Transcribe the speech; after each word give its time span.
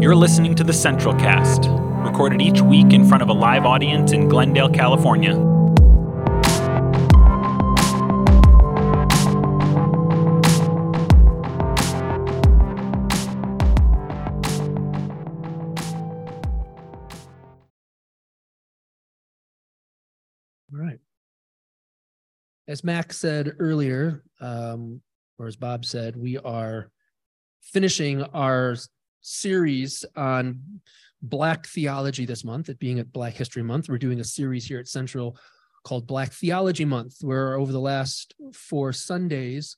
You're 0.00 0.16
listening 0.16 0.54
to 0.54 0.64
the 0.64 0.72
Central 0.72 1.14
Cast, 1.14 1.66
recorded 2.10 2.40
each 2.40 2.62
week 2.62 2.94
in 2.94 3.06
front 3.06 3.22
of 3.22 3.28
a 3.28 3.34
live 3.34 3.66
audience 3.66 4.12
in 4.12 4.30
Glendale, 4.30 4.70
California. 4.70 5.34
All 20.72 20.78
right. 20.78 20.98
As 22.66 22.82
Max 22.82 23.18
said 23.18 23.52
earlier, 23.58 24.24
um, 24.40 25.02
or 25.38 25.46
as 25.46 25.56
Bob 25.56 25.84
said, 25.84 26.16
we 26.16 26.38
are 26.38 26.90
finishing 27.60 28.22
our 28.22 28.76
series 29.20 30.04
on 30.16 30.60
Black 31.22 31.66
theology 31.66 32.24
this 32.24 32.44
month. 32.44 32.68
It 32.68 32.78
being 32.78 32.98
at 32.98 33.12
Black 33.12 33.34
History 33.34 33.62
Month, 33.62 33.88
we're 33.88 33.98
doing 33.98 34.20
a 34.20 34.24
series 34.24 34.66
here 34.66 34.78
at 34.78 34.88
Central 34.88 35.36
called 35.84 36.06
Black 36.06 36.32
Theology 36.32 36.84
Month, 36.84 37.16
where 37.20 37.54
over 37.54 37.72
the 37.72 37.80
last 37.80 38.34
four 38.52 38.92
Sundays, 38.92 39.76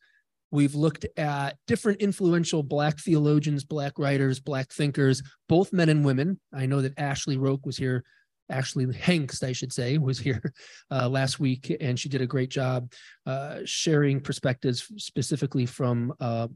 we've 0.51 0.75
looked 0.75 1.07
at 1.17 1.57
different 1.67 2.01
influential 2.01 2.63
Black 2.63 2.99
theologians, 2.99 3.65
Black 3.65 3.99
writers, 3.99 4.41
Black 4.41 4.73
thinkers, 4.73 5.23
both 5.49 5.73
men 5.73 5.89
and 5.89 6.05
women. 6.05 6.41
I 6.53 6.67
know 6.67 6.83
that 6.83 6.99
Ashley 6.99 7.37
Roke 7.37 7.67
was 7.67 7.77
here 7.77 8.05
Ashley 8.53 8.87
Hengst, 8.87 9.43
I 9.43 9.53
should 9.53 9.73
say, 9.73 9.99
was 9.99 10.19
here 10.19 10.53
uh, 10.91 11.09
last 11.09 11.41
week, 11.41 11.75
and 11.81 11.99
she 11.99 12.09
did 12.09 12.21
a 12.21 12.27
great 12.27 12.51
job 12.51 12.93
uh, 13.27 13.61
sharing 13.65 14.21
perspectives 14.21 14.87
specifically 14.97 15.67
from 15.67 16.13
uh, 16.21 16.49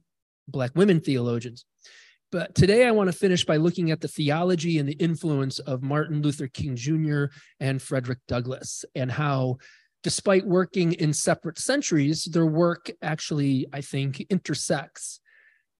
Black 0.49 0.73
women 0.75 1.01
theologians. 1.01 1.65
But 2.33 2.55
today 2.55 2.87
I 2.87 2.91
want 2.91 3.09
to 3.09 3.17
finish 3.17 3.45
by 3.45 3.57
looking 3.57 3.91
at 3.91 4.01
the 4.01 4.09
theology 4.09 4.79
and 4.79 4.89
the 4.89 4.95
influence 4.95 5.59
of 5.61 5.83
Martin 5.83 6.23
Luther 6.23 6.49
King 6.49 6.75
Jr. 6.77 7.27
and 7.61 7.81
Frederick 7.81 8.19
Douglass, 8.27 8.85
and 8.95 9.11
how, 9.11 9.59
despite 10.03 10.47
working 10.47 10.93
in 10.95 11.13
separate 11.13 11.59
centuries, 11.59 12.25
their 12.25 12.47
work 12.47 12.91
actually, 13.01 13.67
I 13.73 13.81
think, 13.81 14.21
intersects 14.29 15.21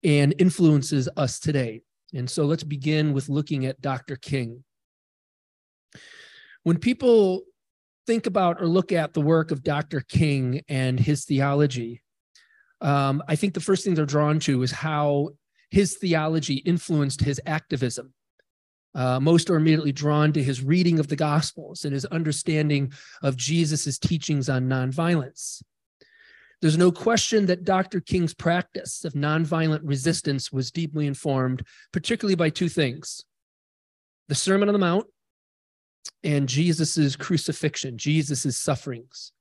and 0.05 0.35
influences 0.39 1.09
us 1.17 1.41
today. 1.41 1.83
And 2.15 2.31
so 2.31 2.45
let's 2.45 2.65
begin 2.65 3.13
with 3.13 3.29
looking 3.29 3.67
at 3.67 3.81
Dr. 3.81 4.17
King 4.17 4.63
when 6.67 6.79
people 6.79 7.43
think 8.09 8.27
about 8.27 8.61
or 8.61 8.67
look 8.67 8.91
at 8.91 9.15
the 9.15 9.21
work 9.21 9.53
of 9.53 9.63
Dr. 9.63 10.01
King 10.01 10.63
and 10.69 10.99
his 10.99 11.25
theology, 11.25 12.03
um, 12.81 13.23
I 13.29 13.37
think 13.37 13.55
the 13.55 13.61
first 13.61 13.85
thing 13.85 13.95
they're 13.95 14.05
drawn 14.05 14.41
to 14.41 14.65
is 14.65 14.73
how 14.73 15.31
his 15.71 15.97
theology 15.97 16.57
influenced 16.57 17.21
his 17.21 17.41
activism. 17.47 18.13
Uh, 18.95 19.21
most 19.21 19.51
are 19.51 19.57
immediately 19.57 19.93
drawn 19.93 20.33
to 20.33 20.43
his 20.43 20.63
reading 20.63 20.99
of 20.99 21.09
the 21.09 21.17
Gospels 21.17 21.85
and 21.85 21.93
his 21.93 22.07
understanding 22.07 22.93
of 23.23 23.37
Jesus' 23.37 23.99
teachings 23.99 24.49
on 24.49 24.69
nonviolence. 24.69 25.63
There's 26.63 26.79
no 26.79 26.91
question 26.91 27.47
that 27.47 27.65
Dr. 27.65 28.01
King's 28.01 28.33
practice 28.33 29.05
of 29.05 29.13
nonviolent 29.13 29.81
resistance 29.83 30.51
was 30.51 30.71
deeply 30.71 31.07
informed, 31.07 31.63
particularly 31.93 32.37
by 32.37 32.51
two 32.51 32.69
things 32.69 33.23
the 34.29 34.35
Sermon 34.35 34.69
on 34.69 34.73
the 34.73 34.79
Mount 34.79 35.07
and 36.25 36.49
Jesus's 36.49 37.17
crucifixion, 37.17 37.99
Jesus's 37.99 38.57
sufferings. 38.57 39.33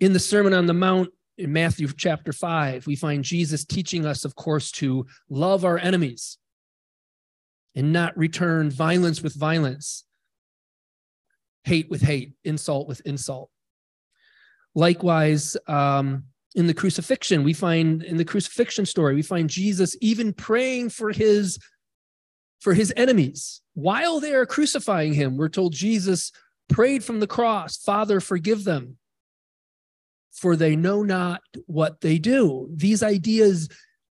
In 0.00 0.12
the 0.12 0.20
Sermon 0.20 0.54
on 0.54 0.66
the 0.66 0.74
Mount 0.74 1.10
in 1.38 1.52
Matthew 1.52 1.88
chapter 1.96 2.32
5, 2.32 2.86
we 2.86 2.96
find 2.96 3.22
Jesus 3.22 3.64
teaching 3.64 4.04
us, 4.04 4.24
of 4.24 4.34
course, 4.34 4.72
to 4.72 5.06
love 5.30 5.64
our 5.64 5.78
enemies 5.78 6.36
and 7.76 7.92
not 7.92 8.16
return 8.18 8.70
violence 8.70 9.22
with 9.22 9.34
violence, 9.34 10.04
hate 11.62 11.88
with 11.88 12.02
hate, 12.02 12.32
insult 12.44 12.88
with 12.88 13.00
insult. 13.02 13.50
Likewise, 14.74 15.56
um, 15.68 16.24
in 16.56 16.66
the 16.66 16.74
crucifixion, 16.74 17.44
we 17.44 17.52
find 17.52 18.02
in 18.02 18.16
the 18.16 18.24
crucifixion 18.24 18.84
story, 18.84 19.14
we 19.14 19.22
find 19.22 19.48
Jesus 19.48 19.96
even 20.00 20.32
praying 20.32 20.90
for 20.90 21.12
his 21.12 21.58
for 22.60 22.74
his 22.74 22.92
enemies. 22.96 23.60
While 23.74 24.18
they 24.18 24.34
are 24.34 24.44
crucifying 24.44 25.14
him, 25.14 25.36
we're 25.36 25.48
told 25.48 25.72
Jesus 25.72 26.32
prayed 26.68 27.04
from 27.04 27.20
the 27.20 27.26
cross, 27.28 27.76
Father, 27.76 28.20
forgive 28.20 28.64
them, 28.64 28.98
for 30.32 30.56
they 30.56 30.76
know 30.76 31.02
not 31.02 31.42
what 31.66 32.00
they 32.00 32.18
do. 32.18 32.68
These 32.74 33.02
ideas 33.02 33.68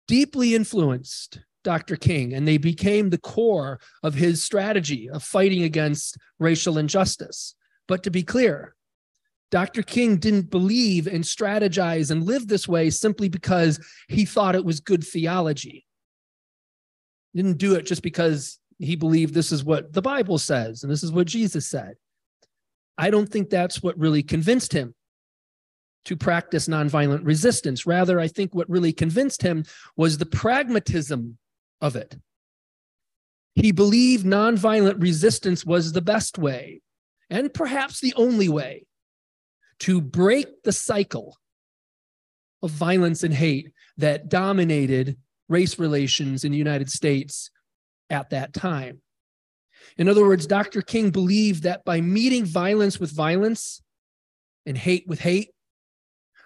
deeply 0.08 0.54
influenced 0.54 1.41
Dr. 1.64 1.97
King, 1.97 2.34
and 2.34 2.47
they 2.47 2.58
became 2.58 3.10
the 3.10 3.19
core 3.19 3.80
of 4.02 4.14
his 4.14 4.44
strategy 4.44 5.08
of 5.08 5.22
fighting 5.22 5.62
against 5.62 6.19
racial 6.38 6.78
injustice. 6.78 7.54
But 7.88 8.03
to 8.04 8.10
be 8.10 8.22
clear, 8.22 8.74
Dr. 9.50 9.82
King 9.82 10.16
didn't 10.16 10.50
believe 10.50 11.06
and 11.06 11.24
strategize 11.24 12.10
and 12.10 12.24
live 12.24 12.48
this 12.48 12.66
way 12.66 12.91
simply 12.91 13.28
because 13.28 13.78
he 14.08 14.24
thought 14.24 14.56
it 14.56 14.64
was 14.64 14.80
good 14.80 15.04
theology 15.04 15.86
He 17.32 17.42
didn't 17.42 17.58
do 17.58 17.74
it 17.74 17.86
just 17.86 18.03
because 18.03 18.58
he 18.78 18.97
believed 18.97 19.32
this 19.32 19.53
is 19.53 19.62
what 19.62 19.92
the 19.92 20.03
Bible 20.03 20.38
says 20.38 20.82
and 20.82 20.91
this 20.91 21.04
is 21.04 21.12
what 21.12 21.26
Jesus 21.26 21.66
said. 21.66 21.94
I 22.98 23.10
don't 23.10 23.28
think 23.28 23.48
that's 23.48 23.82
what 23.82 23.98
really 23.98 24.22
convinced 24.22 24.72
him 24.72 24.94
to 26.04 26.16
practice 26.16 26.69
nonviolent 26.69 27.25
resistance. 27.25 27.87
Rather, 27.87 28.20
I 28.20 28.28
think 28.28 28.54
what 28.54 28.69
really 28.69 28.92
convinced 28.92 29.42
him 29.42 29.65
was 29.97 30.19
the 30.19 30.26
pragmatism 30.26 31.38
of 31.81 31.97
it. 31.97 32.16
He 33.54 33.72
believed 33.72 34.26
nonviolent 34.26 35.00
resistance 35.00 35.65
was 35.65 35.92
the 35.92 36.03
best 36.03 36.38
way, 36.38 36.81
and 37.31 37.53
perhaps 37.54 38.00
the 38.00 38.15
only 38.16 38.48
way, 38.48 38.87
to 39.81 40.00
break 40.00 40.62
the 40.62 40.72
cycle 40.72 41.37
of 42.62 42.71
violence 42.71 43.22
and 43.22 43.34
hate 43.34 43.71
that 43.97 44.28
dominated 44.28 45.16
race 45.48 45.78
relations 45.78 46.44
in 46.44 46.53
the 46.53 46.59
United 46.59 46.91
States 46.91 47.50
at 48.10 48.31
that 48.31 48.53
time. 48.53 49.00
In 49.97 50.09
other 50.09 50.25
words, 50.25 50.47
Dr. 50.47 50.82
King 50.82 51.10
believed 51.10 51.62
that 51.62 51.84
by 51.84 52.00
meeting 52.00 52.44
violence 52.44 52.98
with 52.98 53.12
violence 53.12 53.82
and 54.66 54.76
hate 54.76 55.06
with 55.06 55.21
hate, 55.21 55.50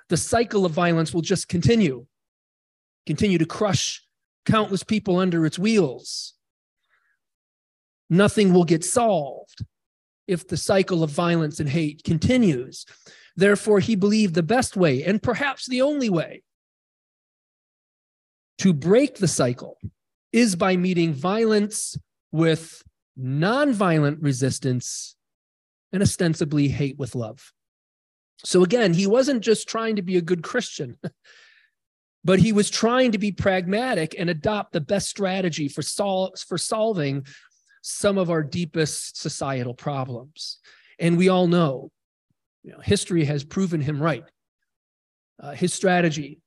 the 0.08 0.16
cycle 0.16 0.64
of 0.64 0.72
violence 0.72 1.12
will 1.12 1.22
just 1.22 1.48
continue, 1.48 2.06
continue 3.06 3.38
to 3.38 3.46
crush 3.46 4.02
countless 4.46 4.82
people 4.82 5.18
under 5.18 5.44
its 5.44 5.58
wheels. 5.58 6.34
Nothing 8.10 8.52
will 8.52 8.64
get 8.64 8.84
solved 8.84 9.64
if 10.26 10.48
the 10.48 10.56
cycle 10.56 11.02
of 11.02 11.10
violence 11.10 11.60
and 11.60 11.68
hate 11.68 12.02
continues. 12.04 12.86
Therefore, 13.36 13.80
he 13.80 13.96
believed 13.96 14.34
the 14.34 14.42
best 14.42 14.76
way, 14.76 15.02
and 15.04 15.22
perhaps 15.22 15.66
the 15.66 15.82
only 15.82 16.08
way, 16.10 16.42
to 18.58 18.72
break 18.72 19.16
the 19.16 19.28
cycle 19.28 19.78
is 20.32 20.56
by 20.56 20.76
meeting 20.76 21.12
violence 21.12 21.96
with 22.32 22.82
nonviolent 23.18 24.18
resistance 24.20 25.16
and 25.92 26.02
ostensibly 26.02 26.68
hate 26.68 26.98
with 26.98 27.14
love. 27.14 27.52
So 28.44 28.62
again, 28.62 28.94
he 28.94 29.06
wasn't 29.06 29.42
just 29.42 29.68
trying 29.68 29.96
to 29.96 30.02
be 30.02 30.16
a 30.16 30.22
good 30.22 30.42
Christian, 30.42 30.96
but 32.24 32.38
he 32.38 32.52
was 32.52 32.70
trying 32.70 33.12
to 33.12 33.18
be 33.18 33.32
pragmatic 33.32 34.14
and 34.18 34.30
adopt 34.30 34.72
the 34.72 34.80
best 34.80 35.08
strategy 35.08 35.68
for, 35.68 35.82
sol- 35.82 36.34
for 36.46 36.58
solving 36.58 37.26
some 37.82 38.18
of 38.18 38.30
our 38.30 38.42
deepest 38.42 39.20
societal 39.20 39.74
problems. 39.74 40.58
And 40.98 41.16
we 41.16 41.28
all 41.28 41.46
know, 41.46 41.90
you 42.62 42.72
know 42.72 42.80
history 42.80 43.24
has 43.24 43.44
proven 43.44 43.80
him 43.80 44.02
right. 44.02 44.24
Uh, 45.40 45.52
his 45.52 45.72
strategy 45.72 46.40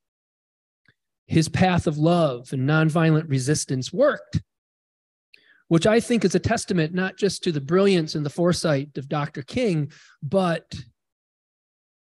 his 1.32 1.48
path 1.48 1.86
of 1.86 1.96
love 1.96 2.52
and 2.52 2.68
nonviolent 2.68 3.28
resistance 3.28 3.90
worked, 3.90 4.42
which 5.68 5.86
I 5.86 5.98
think 5.98 6.26
is 6.26 6.34
a 6.34 6.38
testament 6.38 6.92
not 6.92 7.16
just 7.16 7.42
to 7.44 7.52
the 7.52 7.60
brilliance 7.60 8.14
and 8.14 8.24
the 8.24 8.30
foresight 8.30 8.90
of 8.98 9.08
Dr. 9.08 9.40
King, 9.40 9.90
but 10.22 10.74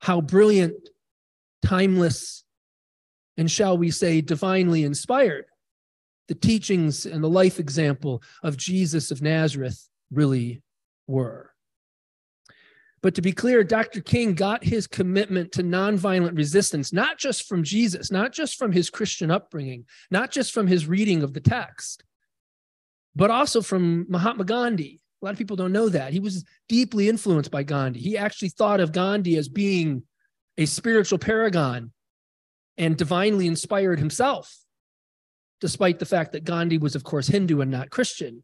how 0.04 0.20
brilliant, 0.20 0.90
timeless, 1.64 2.44
and 3.38 3.50
shall 3.50 3.78
we 3.78 3.90
say, 3.90 4.20
divinely 4.20 4.84
inspired 4.84 5.46
the 6.28 6.36
teachings 6.36 7.06
and 7.06 7.24
the 7.24 7.30
life 7.30 7.58
example 7.58 8.22
of 8.44 8.58
Jesus 8.58 9.12
of 9.12 9.22
Nazareth 9.22 9.88
really 10.12 10.62
were. 11.08 11.52
But 13.02 13.16
to 13.16 13.22
be 13.22 13.32
clear, 13.32 13.64
Dr. 13.64 14.02
King 14.02 14.34
got 14.34 14.66
his 14.66 14.88
commitment 14.88 15.54
to 15.54 15.64
nonviolent 15.64 16.36
resistance, 16.36 16.92
not 16.92 17.18
just 17.18 17.48
from 17.48 17.64
Jesus, 17.64 18.12
not 18.12 18.34
just 18.34 18.58
from 18.58 18.74
his 18.74 18.90
Christian 18.90 19.32
upbringing, 19.32 19.86
not 20.12 20.32
just 20.32 20.54
from 20.54 20.68
his 20.68 20.86
reading 20.86 21.24
of 21.24 21.34
the 21.34 21.42
text, 21.42 22.04
but 23.16 23.32
also 23.32 23.62
from 23.62 24.06
Mahatma 24.10 24.44
Gandhi. 24.44 25.00
A 25.24 25.26
lot 25.26 25.32
of 25.32 25.38
people 25.38 25.56
don't 25.56 25.72
know 25.72 25.88
that. 25.88 26.12
He 26.12 26.20
was 26.20 26.44
deeply 26.68 27.08
influenced 27.08 27.50
by 27.50 27.64
Gandhi. 27.64 28.02
He 28.02 28.18
actually 28.18 28.50
thought 28.50 28.82
of 28.82 28.92
Gandhi 28.92 29.38
as 29.38 29.48
being 29.48 30.04
a 30.58 30.66
spiritual 30.66 31.18
paragon 31.18 31.94
and 32.78 32.98
divinely 32.98 33.48
inspired 33.48 34.00
himself 34.00 34.54
despite 35.62 35.98
the 35.98 36.06
fact 36.06 36.34
that 36.34 36.44
Gandhi 36.44 36.78
was, 36.78 36.94
of 36.94 37.06
course, 37.06 37.28
Hindu 37.28 37.62
and 37.62 37.72
not 37.72 37.90
Christian. 37.90 38.44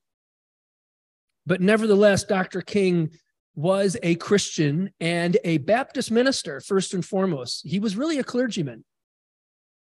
But 1.46 1.60
nevertheless, 1.60 2.24
Dr. 2.24 2.62
King 2.62 3.10
was 3.56 3.98
a 4.02 4.16
Christian 4.16 4.92
and 5.02 5.36
a 5.44 5.58
Baptist 5.58 6.12
minister, 6.12 6.62
first 6.62 6.94
and 6.94 7.04
foremost. 7.04 7.68
He 7.68 7.82
was 7.82 7.98
really 7.98 8.20
a 8.20 8.24
clergyman. 8.24 8.86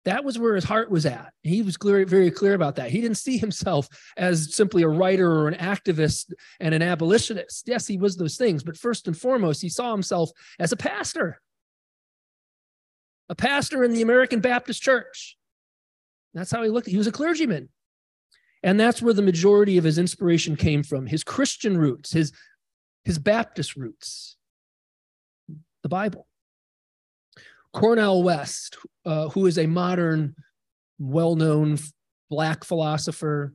That 0.05 0.23
was 0.23 0.39
where 0.39 0.55
his 0.55 0.63
heart 0.63 0.89
was 0.89 1.05
at. 1.05 1.33
He 1.43 1.61
was 1.61 1.75
clear, 1.75 2.05
very 2.05 2.31
clear 2.31 2.53
about 2.53 2.75
that. 2.77 2.91
He 2.91 3.01
didn't 3.01 3.17
see 3.17 3.37
himself 3.37 3.89
as 4.15 4.55
simply 4.55 4.83
a 4.83 4.87
writer 4.87 5.29
or 5.29 5.47
an 5.49 5.55
activist 5.55 6.33
and 6.59 6.73
an 6.73 6.81
abolitionist. 6.81 7.67
Yes, 7.67 7.87
he 7.87 7.97
was 7.97 8.15
those 8.15 8.37
things, 8.37 8.63
but 8.63 8.77
first 8.77 9.07
and 9.07 9.17
foremost, 9.17 9.61
he 9.61 9.69
saw 9.69 9.91
himself 9.91 10.31
as 10.59 10.71
a 10.71 10.77
pastor, 10.77 11.41
a 13.27 13.35
pastor 13.35 13.83
in 13.83 13.93
the 13.93 14.01
American 14.01 14.39
Baptist 14.39 14.81
Church. 14.81 15.37
That's 16.33 16.51
how 16.51 16.63
he 16.63 16.69
looked. 16.69 16.87
He 16.87 16.97
was 16.97 17.07
a 17.07 17.11
clergyman. 17.11 17.69
And 18.63 18.79
that's 18.79 19.01
where 19.01 19.13
the 19.13 19.21
majority 19.21 19.77
of 19.77 19.83
his 19.83 19.97
inspiration 19.97 20.55
came 20.55 20.83
from 20.83 21.05
his 21.05 21.23
Christian 21.23 21.77
roots, 21.77 22.11
his, 22.11 22.31
his 23.03 23.19
Baptist 23.19 23.75
roots, 23.75 24.37
the 25.83 25.89
Bible. 25.89 26.27
Cornel 27.77 28.23
West, 28.23 28.75
uh, 29.05 29.29
who 29.29 29.45
is 29.45 29.59
a 29.59 29.67
modern, 29.67 30.35
well 30.97 31.35
known 31.35 31.77
Black 32.27 32.63
philosopher, 32.63 33.53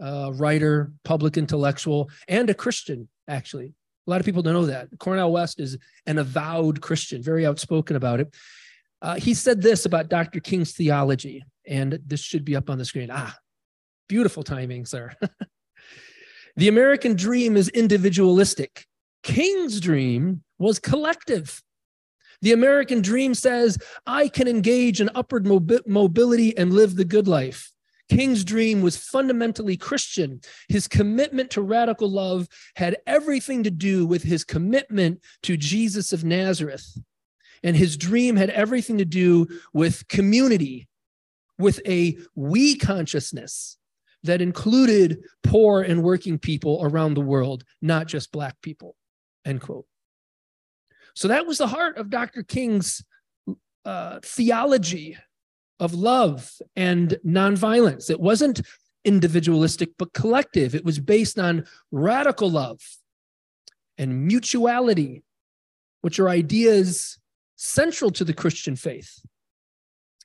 uh, 0.00 0.30
writer, 0.34 0.92
public 1.04 1.36
intellectual, 1.36 2.08
and 2.28 2.48
a 2.48 2.54
Christian, 2.54 3.08
actually. 3.26 3.74
A 4.06 4.10
lot 4.10 4.20
of 4.20 4.24
people 4.24 4.42
don't 4.42 4.54
know 4.54 4.66
that. 4.66 4.88
Cornel 5.00 5.32
West 5.32 5.58
is 5.58 5.76
an 6.06 6.18
avowed 6.18 6.80
Christian, 6.80 7.22
very 7.22 7.44
outspoken 7.44 7.96
about 7.96 8.20
it. 8.20 8.32
Uh, 9.02 9.16
he 9.16 9.34
said 9.34 9.60
this 9.60 9.84
about 9.84 10.08
Dr. 10.08 10.38
King's 10.38 10.72
theology, 10.72 11.44
and 11.66 11.98
this 12.06 12.20
should 12.20 12.44
be 12.44 12.54
up 12.54 12.70
on 12.70 12.78
the 12.78 12.84
screen. 12.84 13.10
Ah, 13.12 13.36
beautiful 14.08 14.44
timing, 14.44 14.86
sir. 14.86 15.12
the 16.56 16.68
American 16.68 17.16
dream 17.16 17.56
is 17.56 17.68
individualistic. 17.70 18.86
King's 19.24 19.80
dream 19.80 20.44
was 20.56 20.78
collective. 20.78 21.60
The 22.42 22.52
American 22.52 23.02
dream 23.02 23.34
says, 23.34 23.78
I 24.06 24.28
can 24.28 24.48
engage 24.48 25.00
in 25.00 25.10
upward 25.14 25.46
mobility 25.46 26.56
and 26.56 26.72
live 26.72 26.96
the 26.96 27.04
good 27.04 27.28
life. 27.28 27.72
King's 28.08 28.44
dream 28.44 28.82
was 28.82 28.96
fundamentally 28.96 29.76
Christian. 29.76 30.40
His 30.68 30.86
commitment 30.86 31.50
to 31.52 31.62
radical 31.62 32.08
love 32.08 32.46
had 32.76 32.98
everything 33.06 33.64
to 33.64 33.70
do 33.70 34.06
with 34.06 34.22
his 34.22 34.44
commitment 34.44 35.22
to 35.42 35.56
Jesus 35.56 36.12
of 36.12 36.24
Nazareth. 36.24 36.98
And 37.62 37.76
his 37.76 37.96
dream 37.96 38.36
had 38.36 38.50
everything 38.50 38.98
to 38.98 39.04
do 39.04 39.48
with 39.72 40.06
community, 40.08 40.88
with 41.58 41.80
a 41.86 42.16
we 42.34 42.76
consciousness 42.76 43.76
that 44.22 44.42
included 44.42 45.24
poor 45.42 45.82
and 45.82 46.02
working 46.02 46.38
people 46.38 46.80
around 46.82 47.14
the 47.14 47.20
world, 47.20 47.64
not 47.82 48.06
just 48.06 48.30
Black 48.30 48.60
people. 48.60 48.94
End 49.44 49.60
quote. 49.60 49.86
So 51.16 51.28
that 51.28 51.46
was 51.46 51.56
the 51.56 51.66
heart 51.66 51.96
of 51.96 52.10
Dr. 52.10 52.42
King's 52.42 53.02
uh, 53.86 54.20
theology 54.22 55.16
of 55.80 55.94
love 55.94 56.52
and 56.76 57.16
nonviolence. 57.26 58.10
It 58.10 58.20
wasn't 58.20 58.60
individualistic, 59.02 59.92
but 59.98 60.12
collective. 60.12 60.74
It 60.74 60.84
was 60.84 60.98
based 60.98 61.38
on 61.38 61.64
radical 61.90 62.50
love 62.50 62.80
and 63.96 64.26
mutuality, 64.26 65.22
which 66.02 66.20
are 66.20 66.28
ideas 66.28 67.18
central 67.56 68.10
to 68.10 68.24
the 68.24 68.34
Christian 68.34 68.76
faith. 68.76 69.18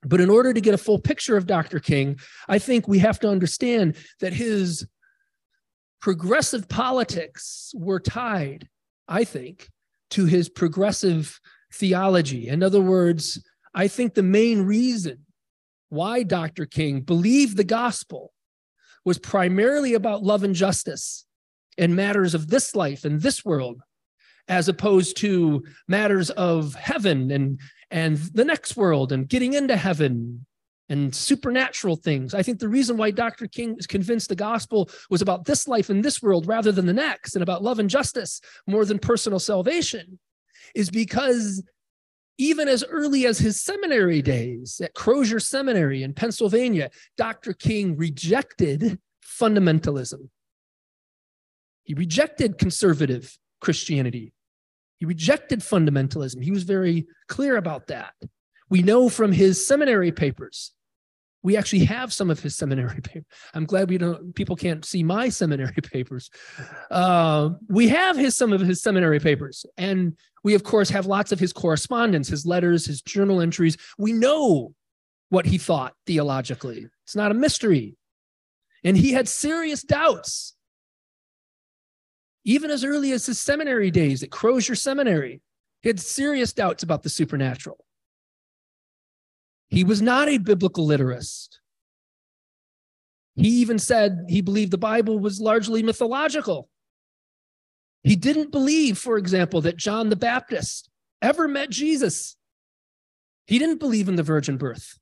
But 0.03 0.19
in 0.19 0.29
order 0.29 0.53
to 0.53 0.59
get 0.59 0.73
a 0.73 0.79
full 0.79 0.99
picture 0.99 1.37
of 1.37 1.47
Dr. 1.47 1.79
King, 1.79 2.19
I 2.49 2.59
think 2.59 2.89
we 2.89 2.99
have 2.99 3.19
to 3.21 3.29
understand 3.29 3.95
that 4.19 4.33
his 4.33 4.85
progressive 6.01 6.67
politics 6.67 7.71
were 7.77 7.99
tied, 8.01 8.67
I 9.07 9.23
think, 9.23 9.69
to 10.11 10.25
his 10.25 10.49
progressive 10.49 11.39
theology. 11.73 12.47
In 12.47 12.63
other 12.63 12.81
words, 12.81 13.43
I 13.73 13.87
think 13.87 14.13
the 14.13 14.23
main 14.23 14.61
reason 14.61 15.25
why 15.89 16.23
Dr. 16.23 16.65
King 16.65 17.01
believed 17.01 17.57
the 17.57 17.63
gospel 17.63 18.33
was 19.03 19.17
primarily 19.17 19.93
about 19.93 20.23
love 20.23 20.43
and 20.43 20.55
justice 20.55 21.25
and 21.77 21.95
matters 21.95 22.35
of 22.35 22.47
this 22.47 22.75
life 22.75 23.05
and 23.05 23.21
this 23.21 23.43
world, 23.43 23.81
as 24.47 24.67
opposed 24.67 25.17
to 25.17 25.63
matters 25.87 26.29
of 26.31 26.75
heaven 26.75 27.31
and, 27.31 27.59
and 27.89 28.17
the 28.17 28.45
next 28.45 28.77
world 28.77 29.11
and 29.11 29.27
getting 29.27 29.53
into 29.53 29.75
heaven 29.75 30.45
and 30.89 31.13
supernatural 31.15 31.95
things. 31.95 32.33
I 32.33 32.43
think 32.43 32.59
the 32.59 32.67
reason 32.67 32.97
why 32.97 33.11
Dr. 33.11 33.47
King 33.47 33.75
was 33.75 33.87
convinced 33.87 34.29
the 34.29 34.35
gospel 34.35 34.89
was 35.09 35.21
about 35.21 35.45
this 35.45 35.67
life 35.67 35.89
and 35.89 36.03
this 36.03 36.21
world 36.21 36.47
rather 36.47 36.71
than 36.71 36.85
the 36.85 36.93
next 36.93 37.35
and 37.35 37.43
about 37.43 37.63
love 37.63 37.79
and 37.79 37.89
justice 37.89 38.41
more 38.67 38.83
than 38.85 38.99
personal 38.99 39.39
salvation 39.39 40.19
is 40.75 40.89
because 40.89 41.63
even 42.37 42.67
as 42.67 42.83
early 42.83 43.25
as 43.25 43.37
his 43.37 43.61
seminary 43.61 44.21
days 44.21 44.81
at 44.83 44.95
Crozer 44.95 45.39
Seminary 45.39 46.03
in 46.03 46.13
Pennsylvania, 46.13 46.89
Dr. 47.15 47.53
King 47.53 47.95
rejected 47.95 48.99
fundamentalism. 49.23 50.29
He 51.83 51.93
rejected 51.93 52.57
conservative 52.57 53.37
Christianity. 53.59 54.33
He 54.99 55.05
rejected 55.05 55.59
fundamentalism. 55.59 56.43
He 56.43 56.51
was 56.51 56.63
very 56.63 57.07
clear 57.27 57.57
about 57.57 57.87
that. 57.87 58.13
We 58.71 58.81
know 58.81 59.07
from 59.07 59.31
his 59.31 59.67
seminary 59.67 60.11
papers 60.11 60.73
we 61.43 61.57
actually 61.57 61.85
have 61.85 62.13
some 62.13 62.29
of 62.29 62.39
his 62.39 62.55
seminary 62.55 63.01
papers. 63.03 63.25
I'm 63.53 63.65
glad 63.65 63.89
we 63.89 63.97
don't 63.97 64.33
people 64.35 64.55
can't 64.55 64.85
see 64.85 65.03
my 65.03 65.29
seminary 65.29 65.73
papers. 65.83 66.29
Uh, 66.89 67.51
we 67.67 67.87
have 67.89 68.17
his 68.17 68.35
some 68.37 68.53
of 68.53 68.61
his 68.61 68.81
seminary 68.81 69.19
papers, 69.19 69.65
and 69.77 70.17
we 70.43 70.53
of 70.55 70.63
course 70.63 70.89
have 70.89 71.05
lots 71.05 71.31
of 71.31 71.39
his 71.39 71.53
correspondence, 71.53 72.27
his 72.27 72.45
letters, 72.45 72.85
his 72.85 73.01
journal 73.01 73.41
entries. 73.41 73.77
We 73.97 74.13
know 74.13 74.73
what 75.29 75.45
he 75.45 75.57
thought 75.57 75.93
theologically. 76.05 76.87
It's 77.05 77.15
not 77.15 77.31
a 77.31 77.35
mystery, 77.35 77.95
and 78.83 78.97
he 78.97 79.11
had 79.11 79.27
serious 79.27 79.83
doubts, 79.83 80.55
even 82.43 82.69
as 82.69 82.83
early 82.83 83.11
as 83.11 83.25
his 83.25 83.39
seminary 83.39 83.91
days 83.91 84.23
at 84.23 84.29
Crozer 84.29 84.75
Seminary. 84.75 85.41
He 85.81 85.89
had 85.89 85.99
serious 85.99 86.53
doubts 86.53 86.83
about 86.83 87.01
the 87.01 87.09
supernatural. 87.09 87.83
He 89.71 89.85
was 89.85 90.01
not 90.01 90.27
a 90.27 90.37
biblical 90.37 90.85
literist. 90.85 91.59
He 93.35 93.47
even 93.61 93.79
said 93.79 94.25
he 94.27 94.41
believed 94.41 94.71
the 94.71 94.77
Bible 94.77 95.17
was 95.17 95.39
largely 95.39 95.81
mythological. 95.81 96.69
He 98.03 98.17
didn't 98.17 98.51
believe, 98.51 98.97
for 98.97 99.17
example, 99.17 99.61
that 99.61 99.77
John 99.77 100.09
the 100.09 100.17
Baptist 100.17 100.89
ever 101.21 101.47
met 101.47 101.69
Jesus. 101.69 102.35
He 103.47 103.57
didn't 103.59 103.79
believe 103.79 104.09
in 104.09 104.17
the 104.17 104.23
virgin 104.23 104.57
birth. 104.57 104.99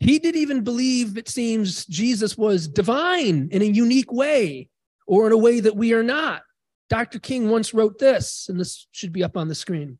He 0.00 0.18
didn't 0.18 0.40
even 0.40 0.64
believe, 0.64 1.18
it 1.18 1.28
seems, 1.28 1.84
Jesus 1.86 2.36
was 2.38 2.68
divine 2.68 3.48
in 3.52 3.60
a 3.60 3.66
unique 3.66 4.12
way 4.12 4.70
or 5.06 5.26
in 5.26 5.32
a 5.32 5.38
way 5.38 5.60
that 5.60 5.76
we 5.76 5.92
are 5.92 6.02
not. 6.02 6.42
Dr. 6.88 7.18
King 7.18 7.50
once 7.50 7.74
wrote 7.74 7.98
this, 7.98 8.46
and 8.48 8.58
this 8.58 8.86
should 8.92 9.12
be 9.12 9.24
up 9.24 9.36
on 9.36 9.48
the 9.48 9.54
screen. 9.54 9.98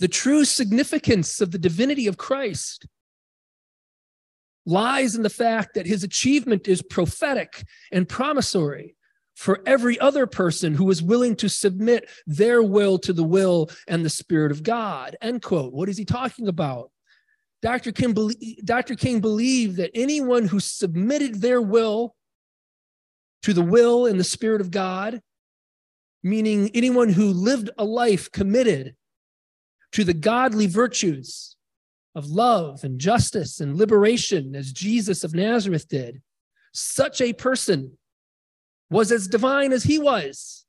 The 0.00 0.08
true 0.08 0.46
significance 0.46 1.42
of 1.42 1.50
the 1.50 1.58
divinity 1.58 2.06
of 2.06 2.16
Christ 2.16 2.86
lies 4.64 5.14
in 5.14 5.22
the 5.22 5.28
fact 5.30 5.74
that 5.74 5.86
his 5.86 6.02
achievement 6.02 6.66
is 6.68 6.80
prophetic 6.80 7.62
and 7.92 8.08
promissory 8.08 8.96
for 9.36 9.60
every 9.66 9.98
other 10.00 10.26
person 10.26 10.74
who 10.74 10.90
is 10.90 11.02
willing 11.02 11.36
to 11.36 11.48
submit 11.48 12.08
their 12.26 12.62
will 12.62 12.98
to 12.98 13.12
the 13.12 13.24
will 13.24 13.70
and 13.88 14.02
the 14.02 14.10
Spirit 14.10 14.52
of 14.52 14.62
God. 14.62 15.16
End 15.20 15.42
quote. 15.42 15.72
What 15.72 15.88
is 15.90 15.98
he 15.98 16.06
talking 16.06 16.48
about? 16.48 16.90
Dr. 17.60 17.92
King, 17.92 18.16
Dr. 18.64 18.94
King 18.94 19.20
believed 19.20 19.76
that 19.76 19.90
anyone 19.94 20.46
who 20.46 20.60
submitted 20.60 21.42
their 21.42 21.60
will 21.60 22.14
to 23.42 23.52
the 23.52 23.62
will 23.62 24.06
and 24.06 24.18
the 24.18 24.24
Spirit 24.24 24.62
of 24.62 24.70
God, 24.70 25.20
meaning 26.22 26.70
anyone 26.72 27.10
who 27.10 27.26
lived 27.26 27.68
a 27.76 27.84
life 27.84 28.30
committed 28.32 28.94
to 29.92 30.04
the 30.04 30.14
godly 30.14 30.66
virtues 30.66 31.56
of 32.14 32.26
love 32.26 32.84
and 32.84 32.98
justice 32.98 33.60
and 33.60 33.76
liberation 33.76 34.54
as 34.54 34.72
Jesus 34.72 35.24
of 35.24 35.34
Nazareth 35.34 35.88
did, 35.88 36.22
such 36.72 37.20
a 37.20 37.32
person 37.32 37.96
was 38.90 39.12
as 39.12 39.28
divine 39.28 39.72
as 39.72 39.84
he 39.84 39.98
was. 39.98 40.64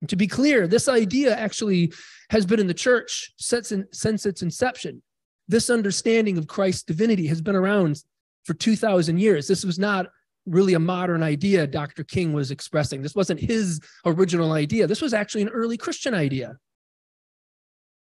And 0.00 0.10
to 0.10 0.16
be 0.16 0.26
clear, 0.26 0.66
this 0.66 0.88
idea 0.88 1.36
actually 1.36 1.92
has 2.30 2.46
been 2.46 2.60
in 2.60 2.66
the 2.66 2.74
church 2.74 3.32
since, 3.36 3.72
since 3.92 4.26
its 4.26 4.42
inception. 4.42 5.02
This 5.48 5.70
understanding 5.70 6.38
of 6.38 6.46
Christ's 6.46 6.82
divinity 6.82 7.26
has 7.28 7.40
been 7.40 7.56
around 7.56 8.02
for 8.44 8.54
2,000 8.54 9.18
years. 9.18 9.48
This 9.48 9.64
was 9.64 9.78
not 9.78 10.06
really 10.46 10.74
a 10.74 10.78
modern 10.78 11.22
idea 11.22 11.66
Dr. 11.66 12.04
King 12.04 12.32
was 12.32 12.50
expressing. 12.50 13.02
This 13.02 13.14
wasn't 13.14 13.40
his 13.40 13.80
original 14.04 14.52
idea. 14.52 14.86
This 14.86 15.02
was 15.02 15.14
actually 15.14 15.42
an 15.42 15.48
early 15.48 15.76
Christian 15.76 16.14
idea 16.14 16.56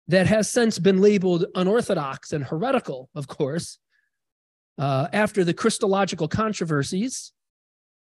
that 0.07 0.27
has 0.27 0.49
since 0.49 0.79
been 0.79 1.01
labeled 1.01 1.45
unorthodox 1.55 2.33
and 2.33 2.43
heretical, 2.43 3.09
of 3.15 3.27
course. 3.27 3.77
Uh, 4.77 5.07
after 5.11 5.43
the 5.43 5.53
Christological 5.53 6.27
controversies 6.27 7.33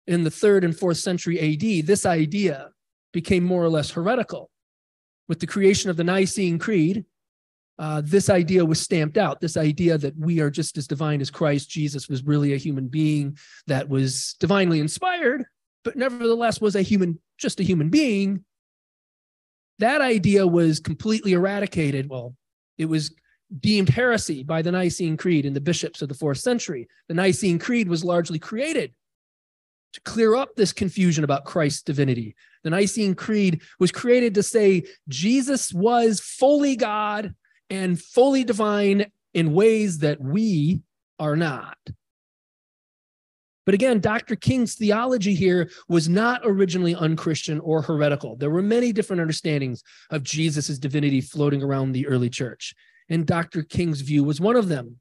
in 0.06 0.24
the 0.24 0.30
third 0.30 0.64
and 0.64 0.76
fourth 0.76 0.98
century 0.98 1.38
AD, 1.40 1.86
this 1.86 2.06
idea 2.06 2.70
became 3.12 3.42
more 3.42 3.62
or 3.62 3.68
less 3.68 3.90
heretical. 3.90 4.50
With 5.28 5.40
the 5.40 5.46
creation 5.46 5.90
of 5.90 5.96
the 5.96 6.04
Nicene 6.04 6.58
Creed, 6.58 7.04
uh, 7.78 8.02
this 8.04 8.28
idea 8.28 8.64
was 8.64 8.80
stamped 8.80 9.16
out. 9.16 9.40
This 9.40 9.56
idea 9.56 9.96
that 9.98 10.16
we 10.18 10.40
are 10.40 10.50
just 10.50 10.76
as 10.78 10.86
divine 10.86 11.20
as 11.20 11.30
Christ, 11.30 11.70
Jesus 11.70 12.08
was 12.08 12.24
really 12.24 12.52
a 12.52 12.58
human 12.58 12.88
being 12.88 13.38
that 13.66 13.88
was 13.88 14.34
divinely 14.40 14.80
inspired, 14.80 15.44
but 15.84 15.96
nevertheless 15.96 16.60
was 16.60 16.74
a 16.74 16.82
human, 16.82 17.20
just 17.38 17.60
a 17.60 17.64
human 17.64 17.88
being. 17.88 18.44
That 19.78 20.00
idea 20.00 20.46
was 20.46 20.80
completely 20.80 21.32
eradicated. 21.32 22.08
Well, 22.08 22.34
it 22.76 22.86
was 22.86 23.14
deemed 23.60 23.88
heresy 23.88 24.42
by 24.42 24.62
the 24.62 24.72
Nicene 24.72 25.16
Creed 25.16 25.46
and 25.46 25.56
the 25.56 25.60
bishops 25.60 26.02
of 26.02 26.08
the 26.08 26.14
fourth 26.14 26.38
century. 26.38 26.88
The 27.08 27.14
Nicene 27.14 27.58
Creed 27.58 27.88
was 27.88 28.04
largely 28.04 28.38
created 28.38 28.92
to 29.94 30.00
clear 30.02 30.34
up 30.34 30.54
this 30.54 30.72
confusion 30.72 31.24
about 31.24 31.44
Christ's 31.44 31.82
divinity. 31.82 32.34
The 32.62 32.70
Nicene 32.70 33.14
Creed 33.14 33.62
was 33.78 33.90
created 33.90 34.34
to 34.34 34.42
say 34.42 34.84
Jesus 35.08 35.72
was 35.72 36.20
fully 36.20 36.76
God 36.76 37.34
and 37.70 38.00
fully 38.00 38.44
divine 38.44 39.10
in 39.32 39.54
ways 39.54 39.98
that 39.98 40.20
we 40.20 40.82
are 41.18 41.36
not. 41.36 41.78
But 43.68 43.74
again, 43.74 44.00
Dr. 44.00 44.34
King's 44.34 44.76
theology 44.76 45.34
here 45.34 45.68
was 45.90 46.08
not 46.08 46.40
originally 46.42 46.94
unchristian 46.94 47.60
or 47.60 47.82
heretical. 47.82 48.34
There 48.34 48.48
were 48.48 48.62
many 48.62 48.94
different 48.94 49.20
understandings 49.20 49.82
of 50.08 50.22
Jesus' 50.22 50.78
divinity 50.78 51.20
floating 51.20 51.62
around 51.62 51.92
the 51.92 52.06
early 52.06 52.30
church, 52.30 52.74
and 53.10 53.26
Dr. 53.26 53.62
King's 53.62 54.00
view 54.00 54.24
was 54.24 54.40
one 54.40 54.56
of 54.56 54.68
them. 54.68 55.00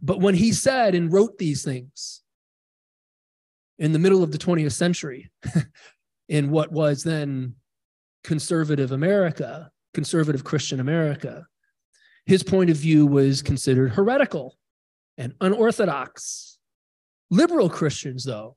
But 0.00 0.20
when 0.20 0.34
he 0.34 0.50
said 0.50 0.94
and 0.94 1.12
wrote 1.12 1.36
these 1.36 1.62
things 1.62 2.22
in 3.78 3.92
the 3.92 3.98
middle 3.98 4.22
of 4.22 4.32
the 4.32 4.38
20th 4.38 4.72
century, 4.72 5.30
in 6.30 6.50
what 6.50 6.72
was 6.72 7.02
then 7.02 7.54
conservative 8.24 8.92
America, 8.92 9.70
conservative 9.92 10.42
Christian 10.42 10.80
America, 10.80 11.46
his 12.24 12.42
point 12.42 12.70
of 12.70 12.78
view 12.78 13.06
was 13.06 13.42
considered 13.42 13.90
heretical 13.90 14.56
and 15.18 15.34
unorthodox. 15.42 16.57
Liberal 17.30 17.68
Christians, 17.68 18.24
though, 18.24 18.56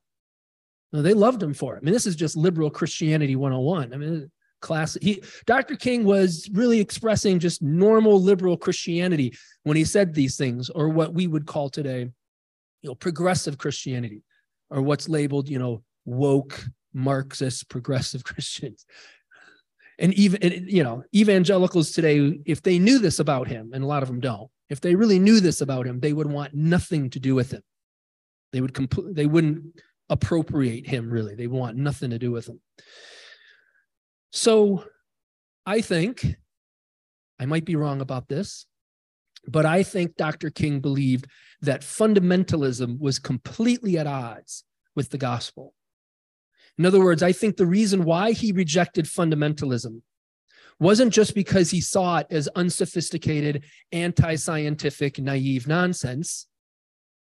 they 0.93 1.13
loved 1.13 1.41
him 1.41 1.53
for 1.53 1.75
it. 1.75 1.79
I 1.79 1.85
mean, 1.85 1.93
this 1.93 2.05
is 2.05 2.15
just 2.15 2.35
liberal 2.35 2.69
Christianity 2.69 3.35
101. 3.35 3.93
I 3.93 3.97
mean, 3.97 4.31
class 4.61 4.97
he 5.01 5.23
Dr. 5.45 5.75
King 5.75 6.03
was 6.03 6.47
really 6.53 6.79
expressing 6.79 7.39
just 7.39 7.61
normal 7.61 8.21
liberal 8.21 8.57
Christianity 8.57 9.33
when 9.63 9.75
he 9.77 9.83
said 9.83 10.13
these 10.13 10.37
things, 10.37 10.69
or 10.69 10.89
what 10.89 11.13
we 11.13 11.27
would 11.27 11.45
call 11.45 11.69
today, 11.69 12.09
you 12.81 12.89
know, 12.89 12.95
progressive 12.95 13.57
Christianity, 13.57 14.23
or 14.69 14.81
what's 14.81 15.09
labeled, 15.09 15.49
you 15.49 15.59
know, 15.59 15.81
woke 16.05 16.63
Marxist 16.93 17.69
progressive 17.69 18.23
Christians 18.25 18.85
and 20.01 20.13
even 20.15 20.39
you 20.67 20.83
know 20.83 21.03
evangelicals 21.15 21.91
today 21.91 22.39
if 22.45 22.61
they 22.61 22.77
knew 22.77 22.99
this 22.99 23.19
about 23.19 23.47
him 23.47 23.71
and 23.73 23.83
a 23.83 23.87
lot 23.87 24.03
of 24.03 24.09
them 24.09 24.19
don't 24.19 24.49
if 24.69 24.81
they 24.81 24.95
really 24.95 25.19
knew 25.19 25.39
this 25.39 25.61
about 25.61 25.85
him 25.85 25.99
they 25.99 26.11
would 26.11 26.27
want 26.29 26.53
nothing 26.53 27.09
to 27.09 27.19
do 27.19 27.35
with 27.35 27.51
him 27.51 27.61
they 28.51 28.61
would 28.61 28.73
compl- 28.73 29.13
they 29.13 29.25
wouldn't 29.25 29.81
appropriate 30.09 30.87
him 30.87 31.09
really. 31.09 31.35
They 31.35 31.47
want 31.47 31.77
nothing 31.77 32.09
to 32.11 32.19
do 32.19 32.31
with 32.31 32.47
him. 32.47 32.59
So 34.31 34.85
i 35.63 35.79
think 35.79 36.25
i 37.39 37.45
might 37.45 37.65
be 37.65 37.75
wrong 37.75 38.01
about 38.01 38.27
this 38.27 38.65
but 39.47 39.63
i 39.63 39.83
think 39.83 40.15
dr 40.15 40.49
king 40.49 40.79
believed 40.79 41.27
that 41.61 41.81
fundamentalism 41.81 42.99
was 42.99 43.19
completely 43.19 43.97
at 43.97 44.07
odds 44.07 44.63
with 44.95 45.09
the 45.09 45.17
gospel. 45.17 45.73
In 46.77 46.85
other 46.85 46.99
words, 46.99 47.21
I 47.21 47.31
think 47.31 47.57
the 47.57 47.65
reason 47.65 48.03
why 48.03 48.31
he 48.31 48.51
rejected 48.51 49.05
fundamentalism 49.05 50.01
wasn't 50.79 51.13
just 51.13 51.35
because 51.35 51.69
he 51.69 51.79
saw 51.79 52.19
it 52.19 52.27
as 52.31 52.47
unsophisticated, 52.49 53.65
anti 53.91 54.35
scientific, 54.35 55.19
naive 55.19 55.67
nonsense. 55.67 56.47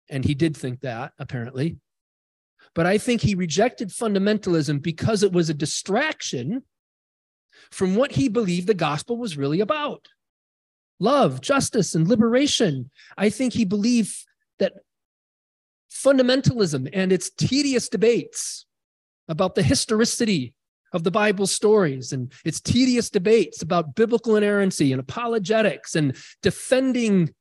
And 0.10 0.24
he 0.24 0.36
did 0.36 0.56
think 0.56 0.82
that, 0.82 1.14
apparently. 1.20 1.78
But 2.74 2.86
I 2.86 2.98
think 2.98 3.22
he 3.22 3.36
rejected 3.36 3.90
fundamentalism 3.90 4.82
because 4.82 5.24
it 5.24 5.32
was 5.32 5.50
a 5.50 5.54
distraction 5.54 6.64
from 7.72 7.96
what 7.96 8.12
he 8.14 8.28
believed 8.28 8.68
the 8.68 8.74
gospel 8.74 9.18
was 9.18 9.38
really 9.38 9.62
about 9.62 10.08
love, 11.00 11.42
justice, 11.42 11.96
and 11.96 12.08
liberation. 12.08 12.90
I 13.18 13.30
think 13.30 13.54
he 13.54 13.66
believed 13.66 14.16
that 14.60 14.74
fundamentalism 15.92 16.90
and 16.94 17.12
its 17.12 17.30
tedious 17.30 17.90
debates 17.90 18.66
about 19.28 19.56
the 19.56 19.64
historicity 19.64 20.54
of 20.94 21.04
the 21.04 21.12
Bible 21.12 21.48
stories 21.48 22.14
and 22.14 22.32
its 22.46 22.62
tedious 22.62 23.10
debates 23.10 23.62
about 23.62 23.96
biblical 23.96 24.36
inerrancy 24.36 24.92
and 24.94 25.02
apologetics 25.02 25.96
and 25.96 26.16
defending 26.42 27.34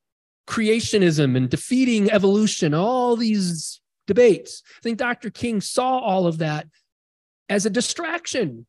creationism 0.46 1.36
and 1.36 1.48
defeating 1.48 2.10
evolution, 2.10 2.74
all 2.74 3.16
these 3.16 3.80
debates. 4.06 4.62
I 4.78 4.80
think 4.82 4.98
Dr. 4.98 5.30
King 5.30 5.60
saw 5.60 5.98
all 5.98 6.26
of 6.26 6.38
that 6.38 6.66
as 7.48 7.66
a 7.66 7.70
distraction 7.70 8.66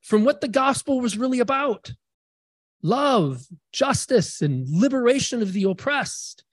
from 0.00 0.24
what 0.24 0.40
the 0.40 0.48
gospel 0.48 1.00
was 1.00 1.18
really 1.18 1.40
about 1.40 1.92
love, 2.82 3.46
justice, 3.72 4.40
and 4.40 4.66
liberation 4.68 5.42
of 5.42 5.52
the 5.52 5.64
oppressed. 5.64 6.44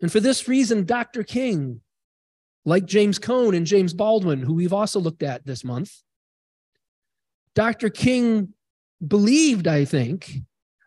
And 0.00 0.12
for 0.12 0.20
this 0.20 0.46
reason, 0.46 0.84
Dr. 0.84 1.24
King 1.24 1.80
like 2.64 2.84
James 2.84 3.18
Cone 3.18 3.54
and 3.54 3.66
James 3.66 3.94
Baldwin, 3.94 4.42
who 4.42 4.54
we've 4.54 4.72
also 4.72 5.00
looked 5.00 5.22
at 5.22 5.44
this 5.46 5.64
month. 5.64 6.02
Dr. 7.54 7.88
King 7.88 8.52
believed, 9.06 9.66
I 9.66 9.84
think, 9.84 10.30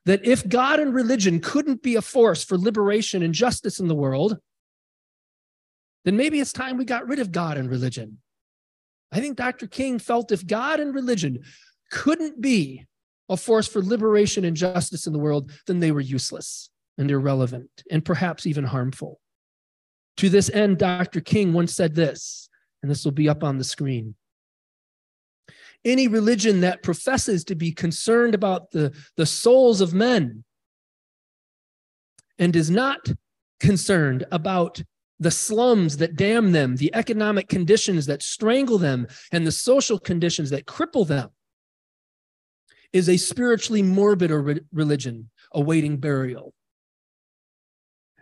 that 0.05 0.25
if 0.25 0.47
God 0.47 0.79
and 0.79 0.93
religion 0.93 1.39
couldn't 1.39 1.83
be 1.83 1.95
a 1.95 2.01
force 2.01 2.43
for 2.43 2.57
liberation 2.57 3.21
and 3.21 3.33
justice 3.33 3.79
in 3.79 3.87
the 3.87 3.95
world, 3.95 4.37
then 6.05 6.17
maybe 6.17 6.39
it's 6.39 6.53
time 6.53 6.77
we 6.77 6.85
got 6.85 7.07
rid 7.07 7.19
of 7.19 7.31
God 7.31 7.57
and 7.57 7.69
religion. 7.69 8.17
I 9.11 9.19
think 9.19 9.37
Dr. 9.37 9.67
King 9.67 9.99
felt 9.99 10.31
if 10.31 10.47
God 10.47 10.79
and 10.79 10.95
religion 10.95 11.39
couldn't 11.91 12.41
be 12.41 12.85
a 13.29 13.37
force 13.37 13.67
for 13.67 13.81
liberation 13.81 14.45
and 14.45 14.57
justice 14.57 15.05
in 15.05 15.13
the 15.13 15.19
world, 15.19 15.51
then 15.67 15.79
they 15.79 15.91
were 15.91 16.01
useless 16.01 16.69
and 16.97 17.09
irrelevant 17.11 17.69
and 17.91 18.03
perhaps 18.03 18.45
even 18.45 18.63
harmful. 18.63 19.19
To 20.17 20.29
this 20.29 20.49
end, 20.49 20.77
Dr. 20.79 21.21
King 21.21 21.53
once 21.53 21.73
said 21.73 21.95
this, 21.95 22.49
and 22.81 22.89
this 22.89 23.05
will 23.05 23.11
be 23.11 23.29
up 23.29 23.43
on 23.43 23.57
the 23.57 23.63
screen. 23.63 24.15
Any 25.83 26.07
religion 26.07 26.61
that 26.61 26.83
professes 26.83 27.43
to 27.45 27.55
be 27.55 27.71
concerned 27.71 28.35
about 28.35 28.71
the, 28.71 28.93
the 29.17 29.25
souls 29.25 29.81
of 29.81 29.93
men 29.93 30.43
and 32.37 32.55
is 32.55 32.69
not 32.69 33.09
concerned 33.59 34.25
about 34.31 34.81
the 35.19 35.31
slums 35.31 35.97
that 35.97 36.15
damn 36.15 36.51
them, 36.51 36.75
the 36.75 36.93
economic 36.95 37.47
conditions 37.47 38.07
that 38.07 38.23
strangle 38.23 38.79
them, 38.79 39.07
and 39.31 39.45
the 39.45 39.51
social 39.51 39.99
conditions 39.99 40.49
that 40.49 40.65
cripple 40.65 41.07
them 41.07 41.29
is 42.91 43.07
a 43.07 43.17
spiritually 43.17 43.83
morbid 43.83 44.31
religion 44.73 45.29
awaiting 45.53 45.97
burial. 45.97 46.53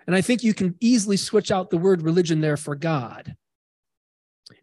And 0.05 0.15
I 0.15 0.21
think 0.21 0.43
you 0.43 0.53
can 0.53 0.75
easily 0.79 1.17
switch 1.17 1.51
out 1.51 1.69
the 1.69 1.77
word 1.77 2.01
religion 2.01 2.41
there 2.41 2.57
for 2.57 2.75
God. 2.75 3.35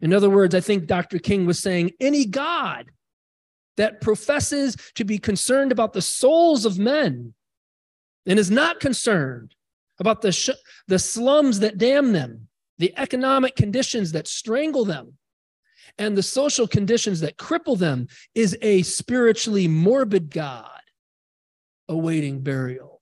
In 0.01 0.13
other 0.13 0.29
words, 0.29 0.53
I 0.53 0.59
think 0.59 0.85
Dr. 0.85 1.19
King 1.19 1.45
was 1.45 1.59
saying 1.59 1.91
any 1.99 2.25
God 2.25 2.91
that 3.77 4.01
professes 4.01 4.75
to 4.95 5.05
be 5.05 5.17
concerned 5.17 5.71
about 5.71 5.93
the 5.93 6.01
souls 6.01 6.65
of 6.65 6.77
men 6.77 7.33
and 8.25 8.39
is 8.39 8.51
not 8.51 8.79
concerned 8.79 9.55
about 9.99 10.21
the, 10.21 10.31
sh- 10.31 10.49
the 10.87 10.99
slums 10.99 11.59
that 11.59 11.77
damn 11.77 12.11
them, 12.11 12.47
the 12.77 12.93
economic 12.97 13.55
conditions 13.55 14.11
that 14.11 14.27
strangle 14.27 14.85
them, 14.85 15.17
and 15.97 16.15
the 16.15 16.23
social 16.23 16.67
conditions 16.67 17.21
that 17.21 17.37
cripple 17.37 17.77
them 17.77 18.07
is 18.35 18.57
a 18.61 18.83
spiritually 18.83 19.67
morbid 19.67 20.29
God 20.29 20.69
awaiting 21.87 22.41
burial. 22.41 22.96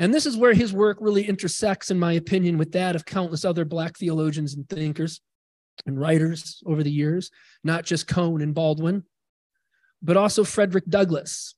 And 0.00 0.14
this 0.14 0.24
is 0.24 0.34
where 0.34 0.54
his 0.54 0.72
work 0.72 0.96
really 0.98 1.28
intersects, 1.28 1.90
in 1.90 1.98
my 1.98 2.14
opinion, 2.14 2.56
with 2.56 2.72
that 2.72 2.96
of 2.96 3.04
countless 3.04 3.44
other 3.44 3.66
Black 3.66 3.98
theologians 3.98 4.54
and 4.54 4.66
thinkers 4.66 5.20
and 5.84 6.00
writers 6.00 6.62
over 6.64 6.82
the 6.82 6.90
years, 6.90 7.30
not 7.62 7.84
just 7.84 8.08
Cone 8.08 8.40
and 8.40 8.54
Baldwin, 8.54 9.04
but 10.00 10.16
also 10.16 10.42
Frederick 10.42 10.86
Douglass, 10.88 11.54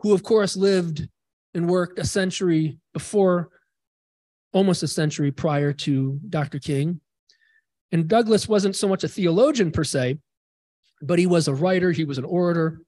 who, 0.00 0.14
of 0.14 0.22
course, 0.22 0.56
lived 0.56 1.10
and 1.52 1.68
worked 1.68 1.98
a 1.98 2.06
century 2.06 2.78
before, 2.94 3.50
almost 4.54 4.82
a 4.82 4.88
century 4.88 5.30
prior 5.30 5.74
to 5.74 6.18
Dr. 6.26 6.58
King. 6.58 7.02
And 7.92 8.08
Douglass 8.08 8.48
wasn't 8.48 8.76
so 8.76 8.88
much 8.88 9.04
a 9.04 9.08
theologian 9.08 9.72
per 9.72 9.84
se, 9.84 10.16
but 11.02 11.18
he 11.18 11.26
was 11.26 11.48
a 11.48 11.54
writer, 11.54 11.92
he 11.92 12.06
was 12.06 12.16
an 12.16 12.24
orator, 12.24 12.80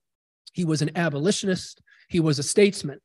he 0.55 0.65
was 0.65 0.81
an 0.81 0.97
abolitionist, 0.97 1.83
he 2.09 2.19
was 2.19 2.39
a 2.39 2.43
statesman. 2.43 2.99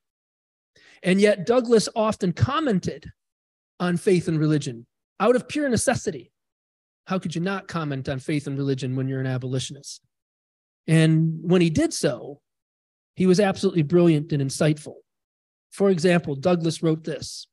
And 1.05 1.21
yet, 1.21 1.45
Douglass 1.45 1.88
often 1.95 2.33
commented 2.33 3.12
on 3.79 3.95
faith 3.95 4.27
and 4.27 4.39
religion 4.39 4.88
out 5.19 5.35
of 5.35 5.47
pure 5.47 5.69
necessity. 5.69 6.31
How 7.05 7.19
could 7.19 7.35
you 7.35 7.41
not 7.41 7.67
comment 7.67 8.09
on 8.09 8.17
faith 8.17 8.47
and 8.47 8.57
religion 8.57 8.95
when 8.95 9.07
you're 9.07 9.19
an 9.19 9.27
abolitionist? 9.27 10.01
And 10.88 11.39
when 11.43 11.62
he 11.62 11.69
did 11.69 11.93
so, 11.93 12.41
he 13.15 13.27
was 13.27 13.39
absolutely 13.39 13.83
brilliant 13.83 14.33
and 14.33 14.41
insightful. 14.41 14.95
For 15.71 15.91
example, 15.91 16.35
Douglass 16.35 16.81
wrote 16.81 17.03
this 17.03 17.47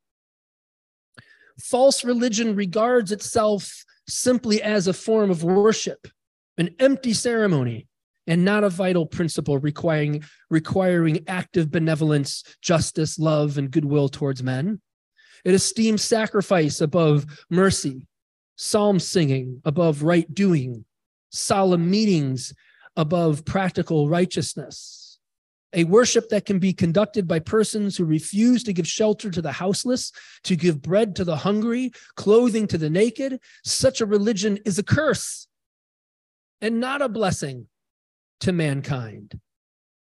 False 1.61 2.05
religion 2.05 2.57
regards 2.57 3.13
itself 3.13 3.85
simply 4.09 4.63
as 4.63 4.89
a 4.89 4.95
form 4.95 5.31
of 5.31 5.45
worship, 5.45 6.09
an 6.57 6.75
empty 6.79 7.13
ceremony, 7.13 7.87
and 8.27 8.45
not 8.45 8.65
a 8.65 8.69
vital 8.69 9.07
principle 9.07 9.59
requiring, 9.59 10.23
requiring 10.51 11.25
active 11.27 11.71
benevolence, 11.71 12.45
justice, 12.61 13.19
love, 13.19 13.59
and 13.59 13.71
goodwill 13.71 14.09
towards 14.09 14.43
men. 14.43 14.81
It 15.45 15.55
esteems 15.55 16.03
sacrifice 16.03 16.81
above 16.81 17.27
mercy, 17.51 18.07
psalm 18.57 19.01
singing 19.01 19.61
above 19.65 20.03
right 20.03 20.33
doing, 20.33 20.85
solemn 21.31 21.91
meetings 21.91 22.55
above 22.97 23.45
practical 23.45 24.09
righteousness. 24.09 25.19
A 25.75 25.85
worship 25.85 26.29
that 26.29 26.45
can 26.45 26.59
be 26.59 26.75
conducted 26.75 27.27
by 27.27 27.39
persons 27.39 27.97
who 27.97 28.05
refuse 28.05 28.63
to 28.65 28.75
give 28.75 28.87
shelter 28.87 29.31
to 29.31 29.41
the 29.41 29.53
houseless, 29.53 30.13
to 30.45 30.55
give 30.55 30.83
bread 30.83 31.17
to 31.17 31.25
the 31.25 31.37
hungry, 31.37 31.93
clothing 32.15 32.67
to 32.69 32.77
the 32.77 32.91
naked. 32.91 33.41
Such 33.65 34.03
a 34.03 34.07
religion 34.07 34.59
is 34.67 34.79
a 34.79 34.83
curse 34.83 35.49
and 36.61 36.79
not 36.79 37.01
a 37.01 37.09
blessing 37.09 37.69
to 38.43 38.53
mankind. 38.53 39.41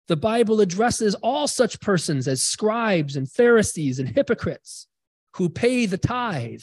The 0.09 0.17
Bible 0.17 0.61
addresses 0.61 1.15
all 1.17 1.47
such 1.47 1.81
persons 1.81 2.27
as 2.29 2.43
scribes 2.43 3.17
and 3.17 3.31
Pharisees 3.31 3.99
and 3.99 4.09
hypocrites 4.09 4.87
who 5.35 5.49
pay 5.49 5.87
the 5.87 5.99
tithe, 5.99 6.63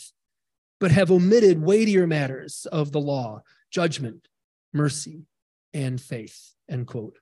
but 0.79 0.91
have 0.91 1.11
omitted 1.11 1.61
weightier 1.61 2.07
matters 2.07 2.65
of 2.71 2.91
the 2.91 2.99
law, 2.99 3.43
judgment, 3.71 4.27
mercy, 4.73 5.27
and 5.73 6.01
faith. 6.01 6.53
End 6.69 6.87
quote. 6.87 7.19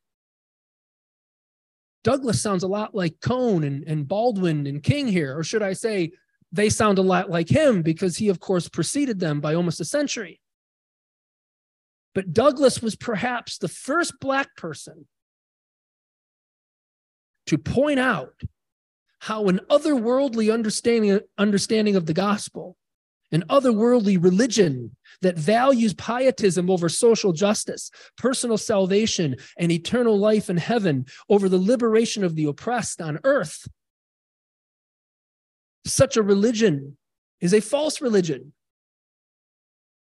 Douglass 2.03 2.41
sounds 2.41 2.63
a 2.63 2.67
lot 2.67 2.93
like 2.93 3.21
Cone 3.21 3.63
and, 3.63 3.83
and 3.88 4.07
Baldwin 4.07 4.67
and 4.67 4.83
King 4.83 5.07
here, 5.07 5.38
or 5.38 5.43
should 5.43 5.63
I 5.63 5.73
say, 5.73 6.12
they 6.51 6.69
sound 6.69 7.00
a 7.00 7.01
lot 7.01 7.29
like 7.29 7.50
him 7.50 7.81
because 7.81 8.17
he, 8.17 8.29
of 8.29 8.39
course, 8.39 8.67
preceded 8.69 9.19
them 9.19 9.41
by 9.41 9.55
almost 9.55 9.79
a 9.79 9.85
century. 9.85 10.39
But 12.13 12.34
Douglass 12.34 12.82
was 12.82 12.96
perhaps 12.96 13.58
the 13.58 13.67
first 13.67 14.20
Black 14.20 14.55
person 14.55 15.08
to 17.48 17.58
point 17.58 18.00
out 18.00 18.41
how 19.20 19.46
an 19.48 19.62
otherworldly 19.70 20.53
understanding, 20.53 21.20
understanding 21.38 21.96
of 21.96 22.05
the 22.05 22.13
gospel, 22.13 22.77
an 23.32 23.43
otherworldly 23.50 24.22
religion 24.22 24.96
that 25.22 25.38
values 25.38 25.93
pietism 25.93 26.70
over 26.70 26.88
social 26.88 27.34
justice, 27.34 27.89
personal 28.17 28.58
salvation, 28.58 29.36
and 29.58 29.72
eternal 29.72 30.20
life 30.20 30.50
in 30.50 30.58
heaven 30.58 31.05
over 31.29 31.50
the 31.50 31.58
liberation 31.58 32.24
of 32.24 32.36
the 32.36 32.46
oppressed 32.46 33.01
on 33.01 33.20
earth. 33.24 33.67
Such 35.86 36.15
a 36.15 36.22
religion 36.22 36.98
is 37.41 37.53
a 37.53 37.62
false 37.62 38.01
religion. 38.01 38.53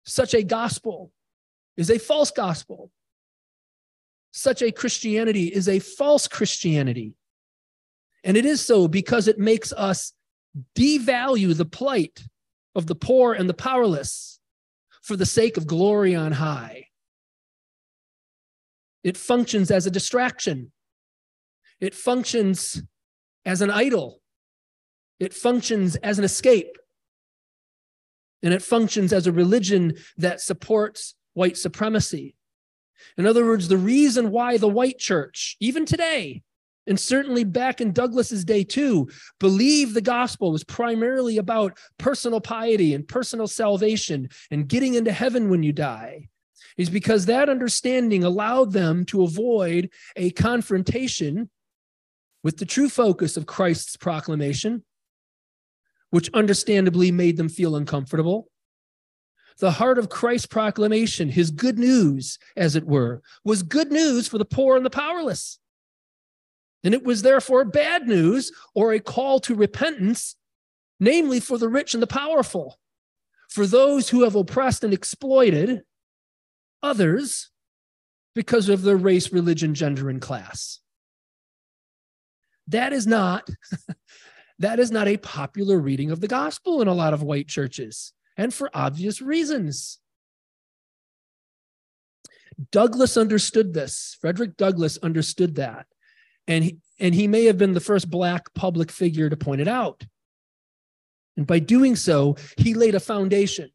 Such 0.05 0.35
a 0.35 0.43
gospel 0.43 1.13
is 1.77 1.91
a 1.91 1.99
false 1.99 2.31
gospel. 2.31 2.91
Such 4.33 4.63
a 4.63 4.73
Christianity 4.73 5.47
is 5.47 5.69
a 5.69 5.79
false 5.79 6.27
Christianity. 6.27 7.15
And 8.25 8.37
it 8.37 8.45
is 8.45 8.65
so 8.65 8.89
because 8.89 9.29
it 9.29 9.39
makes 9.39 9.73
us 9.73 10.13
devalue 10.77 11.57
the 11.57 11.65
plight 11.65 12.25
of 12.75 12.87
the 12.87 12.95
poor 12.95 13.33
and 13.33 13.49
the 13.49 13.55
powerless 13.55 14.41
for 15.03 15.17
the 15.17 15.27
sake 15.27 15.57
of 15.57 15.67
glory 15.67 16.15
on 16.15 16.33
high. 16.33 16.87
It 19.03 19.17
functions 19.17 19.71
as 19.71 19.87
a 19.87 19.91
distraction. 19.91 20.73
It 21.81 21.95
functions 21.95 22.83
as 23.45 23.61
an 23.61 23.71
idol. 23.71 24.23
It 25.21 25.35
functions 25.35 25.97
as 25.97 26.19
an 26.19 26.25
escape. 26.25 26.79
And 28.43 28.55
it 28.55 28.63
functions 28.63 29.13
as 29.13 29.27
a 29.27 29.33
religion 29.33 29.95
that 30.17 30.41
supports 30.41 31.15
white 31.35 31.57
supremacy. 31.57 32.35
In 33.19 33.27
other 33.27 33.45
words, 33.45 33.69
the 33.69 33.77
reason 33.77 34.31
why 34.31 34.57
the 34.57 34.69
white 34.69 34.99
church, 34.99 35.57
even 35.61 35.85
today, 35.85 36.43
and 36.87 36.99
certainly 36.99 37.45
back 37.45 37.81
in 37.81 37.93
Douglass's 37.93 38.45
day 38.45 38.65
too, 38.65 39.09
believed 39.41 39.95
the 39.95 40.01
gospel 40.01 40.53
was 40.53 40.65
primarily 40.65 41.39
about 41.39 41.79
personal 41.99 42.41
piety 42.41 42.95
and 42.95 43.07
personal 43.07 43.47
salvation 43.47 44.29
and 44.51 44.69
getting 44.69 44.95
into 44.95 45.13
heaven 45.13 45.49
when 45.49 45.63
you 45.63 45.73
die, 45.73 46.29
is 46.77 46.91
because 46.91 47.27
that 47.27 47.49
understanding 47.49 48.25
allowed 48.25 48.73
them 48.73 49.05
to 49.07 49.23
avoid 49.23 49.91
a 50.17 50.31
confrontation 50.31 51.49
with 52.43 52.59
the 52.59 52.67
true 52.67 52.91
focus 52.91 53.37
of 53.37 53.47
Christ's 53.47 53.97
proclamation, 53.97 54.85
which 56.11 56.31
understandably 56.35 57.11
made 57.11 57.37
them 57.37 57.49
feel 57.49 57.77
uncomfortable 57.77 58.49
the 59.61 59.73
heart 59.73 59.99
of 59.99 60.09
Christ's 60.09 60.47
proclamation, 60.47 61.29
his 61.29 61.51
good 61.51 61.79
news, 61.79 62.39
as 62.57 62.75
it 62.75 62.87
were, 62.87 63.23
was 63.45 63.63
good 63.63 63.93
news 63.93 64.27
for 64.27 64.39
the 64.39 64.45
poor 64.45 64.77
and 64.77 64.85
the 64.85 64.91
powerless. 64.91 65.59
And 66.83 66.93
it 66.93 67.05
was 67.05 67.23
therefore 67.23 67.65
bad 67.65 68.07
news 68.07 68.53
or 68.75 68.93
a 68.93 69.01
call 69.01 69.41
to 69.41 69.55
repentance, 69.55 70.37
namely 70.99 71.41
for 71.41 71.57
the 71.57 71.69
rich 71.69 71.95
and 71.95 72.03
the 72.03 72.09
powerful, 72.09 72.79
for 73.49 73.67
those 73.67 74.09
who 74.09 74.25
have 74.25 74.35
oppressed 74.35 74.85
and 74.85 74.93
exploited 74.93 75.83
others 76.83 77.51
because 78.35 78.69
of 78.69 78.83
their 78.83 78.97
race, 78.97 79.33
religion, 79.33 79.75
gender, 79.75 80.11
and 80.11 80.21
class. 80.21 80.81
That 82.67 82.93
is 82.93 83.07
not. 83.07 83.49
that 84.59 84.79
is 84.79 84.91
not 84.91 85.09
a 85.09 85.17
popular 85.17 85.79
reading 85.79 86.11
of 86.11 86.21
the 86.21 86.29
gospel 86.29 86.83
in 86.83 86.89
a 86.89 86.95
lot 86.95 87.15
of 87.15 87.23
white 87.23 87.49
churches 87.49 88.13
and 88.37 88.53
for 88.53 88.71
obvious 88.75 89.21
reasons. 89.21 89.99
Douglass 92.71 93.17
understood 93.17 93.75
this. 93.75 94.17
Frederick 94.21 94.57
Douglass 94.57 94.99
understood 94.99 95.57
that. 95.57 95.87
And 96.47 96.65
he, 96.65 96.79
and 97.01 97.15
he 97.15 97.27
may 97.27 97.47
have 97.47 97.59
been 97.59 97.73
the 97.73 97.81
first 97.81 98.11
Black 98.11 98.53
public 98.55 98.91
figure 98.91 99.29
to 99.29 99.37
point 99.37 99.61
it 99.61 99.69
out. 99.69 100.05
And 101.37 101.47
by 101.47 101.59
doing 101.59 101.97
so, 101.97 102.37
he 102.57 102.75
laid 102.75 102.95
a 102.95 103.01
foundation 103.01 103.71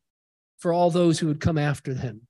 for 0.60 0.72
all 0.72 0.92
those 0.92 1.20
who 1.20 1.28
would 1.28 1.42
come 1.42 1.58
after 1.58 1.94
him, 1.94 2.22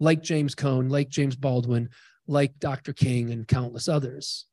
like 0.00 0.22
James 0.22 0.54
Cone, 0.54 0.88
like 0.88 1.08
James 1.08 1.36
Baldwin, 1.36 1.90
like 2.26 2.58
Dr. 2.58 2.92
King, 2.92 3.30
and 3.30 3.46
countless 3.46 3.88
others. 3.88 4.46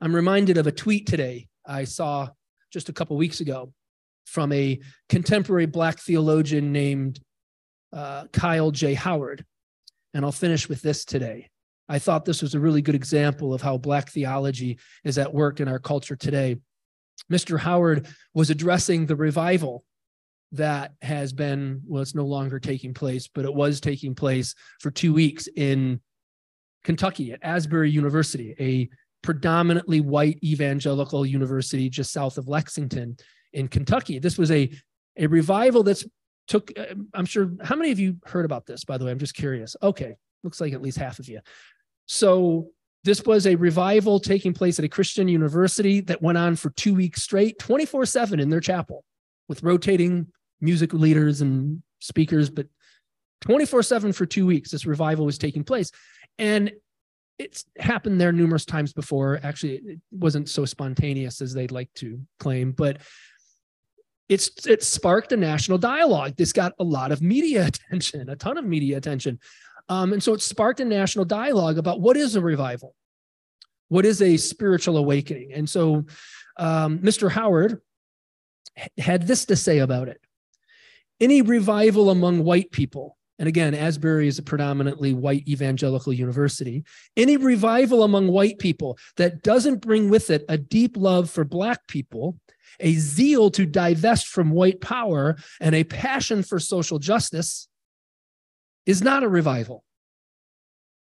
I'm 0.00 0.14
reminded 0.14 0.56
of 0.56 0.66
a 0.66 0.72
tweet 0.72 1.06
today 1.06 1.48
I 1.66 1.84
saw 1.84 2.30
just 2.72 2.88
a 2.88 2.92
couple 2.92 3.16
weeks 3.16 3.40
ago 3.40 3.72
from 4.28 4.52
a 4.52 4.78
contemporary 5.08 5.66
Black 5.66 5.98
theologian 5.98 6.72
named 6.72 7.20
uh, 7.92 8.26
Kyle 8.32 8.70
J. 8.70 8.94
Howard. 8.94 9.44
And 10.14 10.24
I'll 10.24 10.32
finish 10.32 10.68
with 10.68 10.82
this 10.82 11.04
today. 11.04 11.48
I 11.88 11.98
thought 11.98 12.24
this 12.24 12.42
was 12.42 12.54
a 12.54 12.60
really 12.60 12.82
good 12.82 12.94
example 12.94 13.54
of 13.54 13.62
how 13.62 13.78
Black 13.78 14.10
theology 14.10 14.78
is 15.04 15.16
at 15.16 15.32
work 15.32 15.60
in 15.60 15.68
our 15.68 15.78
culture 15.78 16.16
today. 16.16 16.56
Mr. 17.32 17.58
Howard 17.58 18.06
was 18.34 18.50
addressing 18.50 19.06
the 19.06 19.16
revival 19.16 19.84
that 20.52 20.92
has 21.02 21.32
been, 21.32 21.80
well, 21.86 22.02
it's 22.02 22.14
no 22.14 22.26
longer 22.26 22.58
taking 22.58 22.92
place, 22.94 23.28
but 23.28 23.44
it 23.44 23.54
was 23.54 23.80
taking 23.80 24.14
place 24.14 24.54
for 24.80 24.90
two 24.90 25.12
weeks 25.14 25.48
in 25.56 26.00
Kentucky 26.84 27.32
at 27.32 27.40
Asbury 27.42 27.90
University, 27.90 28.54
a 28.60 28.88
predominantly 29.22 30.00
white 30.00 30.38
evangelical 30.44 31.26
university 31.26 31.90
just 31.90 32.12
south 32.12 32.38
of 32.38 32.48
Lexington 32.48 33.16
in 33.52 33.68
Kentucky. 33.68 34.18
This 34.18 34.38
was 34.38 34.50
a 34.50 34.70
a 35.16 35.26
revival 35.26 35.82
that's 35.82 36.04
took. 36.46 36.72
Uh, 36.76 36.94
I'm 37.14 37.26
sure. 37.26 37.50
How 37.62 37.76
many 37.76 37.90
of 37.90 37.98
you 37.98 38.16
heard 38.24 38.44
about 38.44 38.66
this? 38.66 38.84
By 38.84 38.98
the 38.98 39.04
way, 39.04 39.10
I'm 39.10 39.18
just 39.18 39.34
curious. 39.34 39.76
Okay, 39.82 40.16
looks 40.42 40.60
like 40.60 40.72
at 40.72 40.82
least 40.82 40.98
half 40.98 41.18
of 41.18 41.28
you. 41.28 41.40
So 42.06 42.68
this 43.04 43.24
was 43.24 43.46
a 43.46 43.54
revival 43.54 44.18
taking 44.18 44.52
place 44.52 44.78
at 44.78 44.84
a 44.84 44.88
Christian 44.88 45.28
university 45.28 46.00
that 46.02 46.22
went 46.22 46.38
on 46.38 46.56
for 46.56 46.70
two 46.70 46.94
weeks 46.94 47.22
straight, 47.22 47.58
24 47.58 48.06
7 48.06 48.40
in 48.40 48.48
their 48.48 48.60
chapel 48.60 49.04
with 49.48 49.62
rotating 49.62 50.26
music 50.60 50.92
leaders 50.92 51.40
and 51.40 51.82
speakers, 52.00 52.50
but 52.50 52.66
24 53.42 53.82
7 53.82 54.12
for 54.12 54.26
two 54.26 54.46
weeks, 54.46 54.70
this 54.70 54.86
revival 54.86 55.24
was 55.24 55.38
taking 55.38 55.64
place. 55.64 55.90
And 56.38 56.72
it's 57.38 57.64
happened 57.78 58.20
there 58.20 58.32
numerous 58.32 58.64
times 58.64 58.92
before. 58.92 59.38
Actually, 59.42 59.74
it 59.76 60.00
wasn't 60.10 60.48
so 60.48 60.64
spontaneous 60.64 61.40
as 61.40 61.54
they'd 61.54 61.70
like 61.70 61.92
to 61.94 62.20
claim, 62.40 62.72
but 62.72 62.98
it's 64.28 64.66
it 64.66 64.82
sparked 64.82 65.32
a 65.32 65.36
national 65.36 65.78
dialogue. 65.78 66.36
This 66.36 66.52
got 66.52 66.72
a 66.78 66.84
lot 66.84 67.12
of 67.12 67.22
media 67.22 67.66
attention, 67.70 68.28
a 68.28 68.36
ton 68.36 68.58
of 68.58 68.64
media 68.64 68.96
attention. 68.96 69.38
Um, 69.88 70.12
and 70.12 70.22
so 70.22 70.34
it 70.34 70.42
sparked 70.42 70.80
a 70.80 70.84
national 70.84 71.24
dialogue 71.24 71.78
about 71.78 72.00
what 72.00 72.16
is 72.16 72.36
a 72.36 72.40
revival? 72.40 72.94
What 73.88 74.04
is 74.04 74.20
a 74.20 74.36
spiritual 74.36 74.98
awakening? 74.98 75.52
And 75.54 75.68
so 75.68 76.04
Um, 76.58 76.98
Mr. 76.98 77.30
Howard 77.30 77.80
had 78.98 79.26
this 79.26 79.46
to 79.46 79.56
say 79.56 79.78
about 79.78 80.08
it. 80.08 80.20
Any 81.20 81.40
revival 81.40 82.10
among 82.10 82.44
white 82.44 82.70
people, 82.72 83.16
and 83.38 83.48
again, 83.48 83.74
Asbury 83.74 84.26
is 84.26 84.38
a 84.38 84.42
predominantly 84.42 85.14
white 85.14 85.46
evangelical 85.48 86.12
university, 86.12 86.84
any 87.16 87.36
revival 87.36 88.02
among 88.02 88.28
white 88.28 88.58
people 88.58 88.98
that 89.16 89.42
doesn't 89.42 89.80
bring 89.80 90.10
with 90.10 90.30
it 90.30 90.44
a 90.48 90.58
deep 90.58 90.96
love 90.96 91.30
for 91.30 91.44
Black 91.44 91.86
people, 91.86 92.36
a 92.80 92.94
zeal 92.94 93.50
to 93.50 93.66
divest 93.66 94.26
from 94.26 94.50
white 94.50 94.80
power, 94.80 95.36
and 95.60 95.74
a 95.74 95.84
passion 95.84 96.42
for 96.42 96.58
social 96.58 96.98
justice 96.98 97.68
is 98.86 99.02
not 99.02 99.22
a 99.22 99.28
revival. 99.28 99.84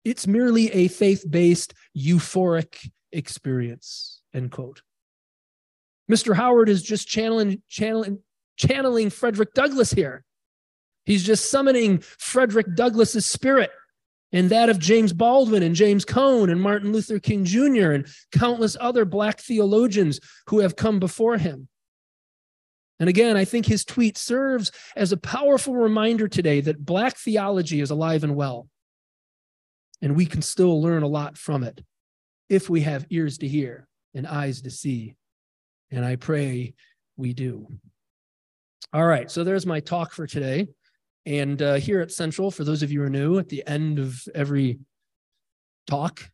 It's 0.05 0.27
merely 0.27 0.69
a 0.71 0.89
faith 0.89 1.25
based 1.29 1.73
euphoric 1.97 2.89
experience. 3.11 4.21
End 4.33 4.51
quote. 4.51 4.81
Mr. 6.11 6.35
Howard 6.35 6.69
is 6.69 6.83
just 6.83 7.07
channeling, 7.07 7.61
channeling, 7.69 8.19
channeling 8.57 9.09
Frederick 9.09 9.53
Douglass 9.53 9.91
here. 9.91 10.25
He's 11.05 11.23
just 11.23 11.49
summoning 11.49 11.99
Frederick 11.99 12.75
Douglass's 12.75 13.25
spirit 13.25 13.71
and 14.33 14.49
that 14.49 14.69
of 14.69 14.79
James 14.79 15.13
Baldwin 15.13 15.63
and 15.63 15.75
James 15.75 16.03
Cone 16.03 16.49
and 16.49 16.59
Martin 16.59 16.91
Luther 16.91 17.19
King 17.19 17.45
Jr. 17.45 17.91
and 17.91 18.07
countless 18.31 18.75
other 18.79 19.05
Black 19.05 19.39
theologians 19.39 20.19
who 20.47 20.59
have 20.59 20.75
come 20.75 20.99
before 20.99 21.37
him. 21.37 21.69
And 22.99 23.07
again, 23.09 23.37
I 23.37 23.45
think 23.45 23.65
his 23.65 23.85
tweet 23.85 24.17
serves 24.17 24.71
as 24.95 25.11
a 25.11 25.17
powerful 25.17 25.75
reminder 25.75 26.27
today 26.27 26.61
that 26.61 26.83
Black 26.83 27.15
theology 27.17 27.79
is 27.79 27.91
alive 27.91 28.23
and 28.23 28.35
well. 28.35 28.67
And 30.01 30.15
we 30.15 30.25
can 30.25 30.41
still 30.41 30.81
learn 30.81 31.03
a 31.03 31.07
lot 31.07 31.37
from 31.37 31.63
it 31.63 31.83
if 32.49 32.69
we 32.69 32.81
have 32.81 33.05
ears 33.09 33.37
to 33.39 33.47
hear 33.47 33.87
and 34.13 34.27
eyes 34.27 34.61
to 34.63 34.69
see. 34.69 35.15
And 35.91 36.03
I 36.03 36.15
pray 36.15 36.73
we 37.17 37.33
do. 37.33 37.67
All 38.91 39.05
right, 39.05 39.29
so 39.29 39.43
there's 39.43 39.65
my 39.65 39.79
talk 39.79 40.11
for 40.11 40.27
today. 40.27 40.67
And 41.25 41.61
uh, 41.61 41.75
here 41.75 42.01
at 42.01 42.11
Central, 42.11 42.51
for 42.51 42.63
those 42.63 42.83
of 42.83 42.91
you 42.91 42.99
who 42.99 43.05
are 43.05 43.09
new, 43.09 43.39
at 43.39 43.49
the 43.49 43.65
end 43.65 43.99
of 43.99 44.21
every 44.35 44.79
talk, 45.87 46.29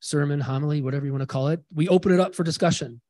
sermon, 0.00 0.40
homily, 0.40 0.82
whatever 0.82 1.06
you 1.06 1.12
want 1.12 1.22
to 1.22 1.26
call 1.26 1.48
it, 1.48 1.60
we 1.74 1.88
open 1.88 2.12
it 2.12 2.20
up 2.20 2.34
for 2.34 2.44
discussion. 2.44 3.00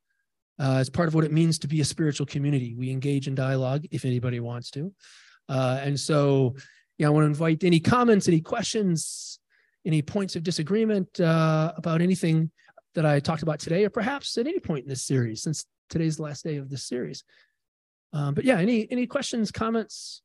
Uh, 0.59 0.77
as 0.77 0.89
part 0.89 1.07
of 1.07 1.15
what 1.15 1.23
it 1.23 1.31
means 1.31 1.57
to 1.59 1.67
be 1.67 1.81
a 1.81 1.85
spiritual 1.85 2.25
community, 2.25 2.75
we 2.75 2.91
engage 2.91 3.27
in 3.27 3.33
dialogue 3.33 3.85
if 3.91 4.05
anybody 4.05 4.39
wants 4.39 4.69
to. 4.69 4.93
Uh, 5.49 5.79
and 5.81 5.99
so, 5.99 6.55
yeah, 6.97 7.07
I 7.07 7.09
want 7.09 7.23
to 7.23 7.27
invite 7.27 7.63
any 7.63 7.79
comments, 7.79 8.27
any 8.27 8.39
questions, 8.39 9.39
any 9.85 10.01
points 10.01 10.35
of 10.35 10.43
disagreement 10.43 11.19
uh, 11.19 11.73
about 11.75 12.01
anything 12.01 12.51
that 12.93 13.05
I 13.05 13.19
talked 13.19 13.41
about 13.41 13.59
today, 13.59 13.83
or 13.83 13.89
perhaps 13.89 14.37
at 14.37 14.45
any 14.45 14.59
point 14.59 14.83
in 14.83 14.89
this 14.89 15.03
series, 15.03 15.41
since 15.41 15.65
today's 15.89 16.17
the 16.17 16.23
last 16.23 16.43
day 16.43 16.57
of 16.57 16.69
this 16.69 16.85
series. 16.85 17.23
Um, 18.13 18.35
but 18.35 18.45
yeah, 18.45 18.59
any 18.59 18.87
any 18.91 19.07
questions, 19.07 19.51
comments? 19.51 20.21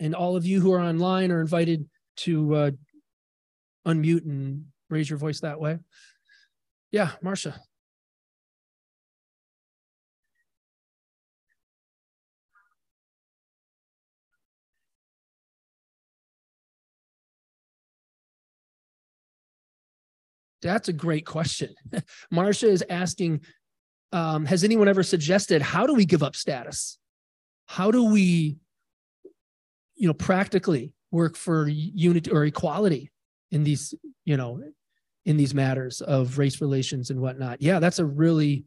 And 0.00 0.14
all 0.14 0.36
of 0.36 0.44
you 0.44 0.60
who 0.60 0.72
are 0.72 0.80
online 0.80 1.30
are 1.30 1.40
invited 1.40 1.88
to 2.18 2.54
uh, 2.54 2.70
unmute 3.86 4.24
and 4.24 4.66
raise 4.90 5.08
your 5.08 5.18
voice 5.18 5.40
that 5.40 5.60
way. 5.60 5.78
Yeah, 6.90 7.10
Marcia. 7.22 7.60
That's 20.64 20.88
a 20.88 20.94
great 20.94 21.26
question. 21.26 21.74
Marcia 22.30 22.68
is 22.68 22.82
asking 22.88 23.42
um, 24.12 24.46
Has 24.46 24.64
anyone 24.64 24.88
ever 24.88 25.02
suggested 25.02 25.60
how 25.60 25.86
do 25.86 25.94
we 25.94 26.06
give 26.06 26.22
up 26.22 26.34
status? 26.34 26.98
How 27.66 27.90
do 27.90 28.04
we, 28.04 28.56
you 30.04 30.08
know, 30.08 30.14
practically 30.14 30.92
work 31.10 31.36
for 31.36 31.66
unity 31.68 32.30
or 32.30 32.44
equality 32.44 33.10
in 33.50 33.64
these, 33.64 33.94
you 34.24 34.36
know, 34.36 34.60
in 35.24 35.36
these 35.36 35.54
matters 35.54 36.00
of 36.02 36.38
race 36.38 36.60
relations 36.60 37.10
and 37.10 37.20
whatnot? 37.20 37.62
Yeah, 37.62 37.78
that's 37.78 37.98
a 37.98 38.04
really, 38.04 38.64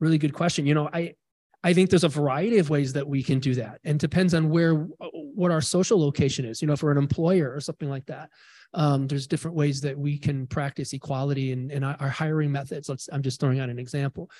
really 0.00 0.18
good 0.18 0.32
question. 0.32 0.66
You 0.66 0.74
know, 0.74 0.88
I, 0.92 1.14
I 1.62 1.72
think 1.74 1.90
there's 1.90 2.04
a 2.04 2.08
variety 2.08 2.58
of 2.58 2.70
ways 2.70 2.92
that 2.94 3.06
we 3.06 3.22
can 3.22 3.38
do 3.40 3.54
that, 3.56 3.80
and 3.84 3.98
depends 3.98 4.32
on 4.32 4.48
where, 4.48 4.74
what 4.74 5.50
our 5.50 5.60
social 5.60 6.00
location 6.00 6.44
is. 6.44 6.62
You 6.62 6.68
know, 6.68 6.76
for 6.76 6.90
an 6.90 6.98
employer 6.98 7.52
or 7.52 7.60
something 7.60 7.90
like 7.90 8.06
that 8.06 8.30
um, 8.74 9.06
there's 9.06 9.26
different 9.26 9.56
ways 9.56 9.80
that 9.82 9.98
we 9.98 10.18
can 10.18 10.46
practice 10.46 10.92
equality 10.92 11.52
in, 11.52 11.70
in 11.70 11.84
our 11.84 12.08
hiring 12.08 12.52
methods. 12.52 12.88
Let's, 12.88 13.08
I'm 13.12 13.22
just 13.22 13.40
throwing 13.40 13.60
out 13.60 13.70
an 13.70 13.78
example. 13.78 14.30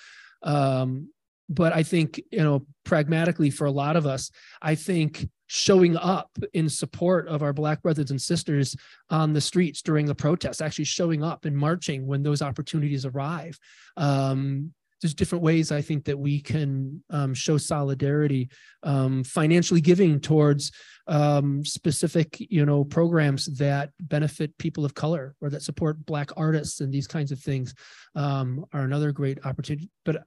Um, 0.43 1.09
but 1.49 1.73
I 1.73 1.83
think, 1.83 2.21
you 2.31 2.45
know, 2.45 2.67
pragmatically 2.85 3.51
for 3.51 3.65
a 3.65 3.71
lot 3.71 3.97
of 3.97 4.07
us, 4.07 4.31
I 4.61 4.75
think 4.75 5.29
showing 5.49 5.97
up 5.97 6.31
in 6.53 6.69
support 6.69 7.27
of 7.27 7.43
our 7.43 7.53
Black 7.53 7.83
brothers 7.83 8.11
and 8.11 8.21
sisters 8.21 8.77
on 9.11 9.33
the 9.33 9.41
streets 9.41 9.83
during 9.83 10.07
the 10.07 10.15
protests, 10.15 10.61
actually 10.61 10.85
showing 10.85 11.25
up 11.25 11.45
and 11.45 11.57
marching 11.57 12.07
when 12.07 12.23
those 12.23 12.43
opportunities 12.43 13.05
arrive, 13.05 13.59
um, 13.97 14.73
there's 15.01 15.15
different 15.15 15.45
ways 15.45 15.71
I 15.71 15.81
think 15.81 16.05
that 16.07 16.19
we 16.19 16.41
can 16.41 17.03
um, 17.11 17.33
show 17.33 17.57
solidarity, 17.57 18.49
um, 18.83 19.23
financially 19.23 19.81
giving 19.81 20.21
towards 20.21 20.73
um, 21.07 21.65
specific, 21.65 22.37
you 22.41 22.67
know, 22.67 22.85
programs 22.85 23.47
that 23.59 23.91
benefit 24.01 24.57
people 24.59 24.85
of 24.85 24.95
color 24.95 25.35
or 25.41 25.51
that 25.51 25.63
support 25.63 26.05
Black 26.05 26.31
artists 26.37 26.81
and 26.81 26.93
these 26.93 27.07
kinds 27.07 27.31
of 27.31 27.39
things 27.39 27.75
um, 28.17 28.65
are 28.73 28.83
another 28.83 29.13
great 29.13 29.45
opportunity. 29.47 29.89
But 30.05 30.25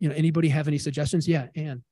you 0.00 0.08
know, 0.08 0.14
anybody 0.14 0.48
have 0.48 0.68
any 0.68 0.78
suggestions? 0.78 1.26
Yeah, 1.26 1.46
Anne. 1.56 1.82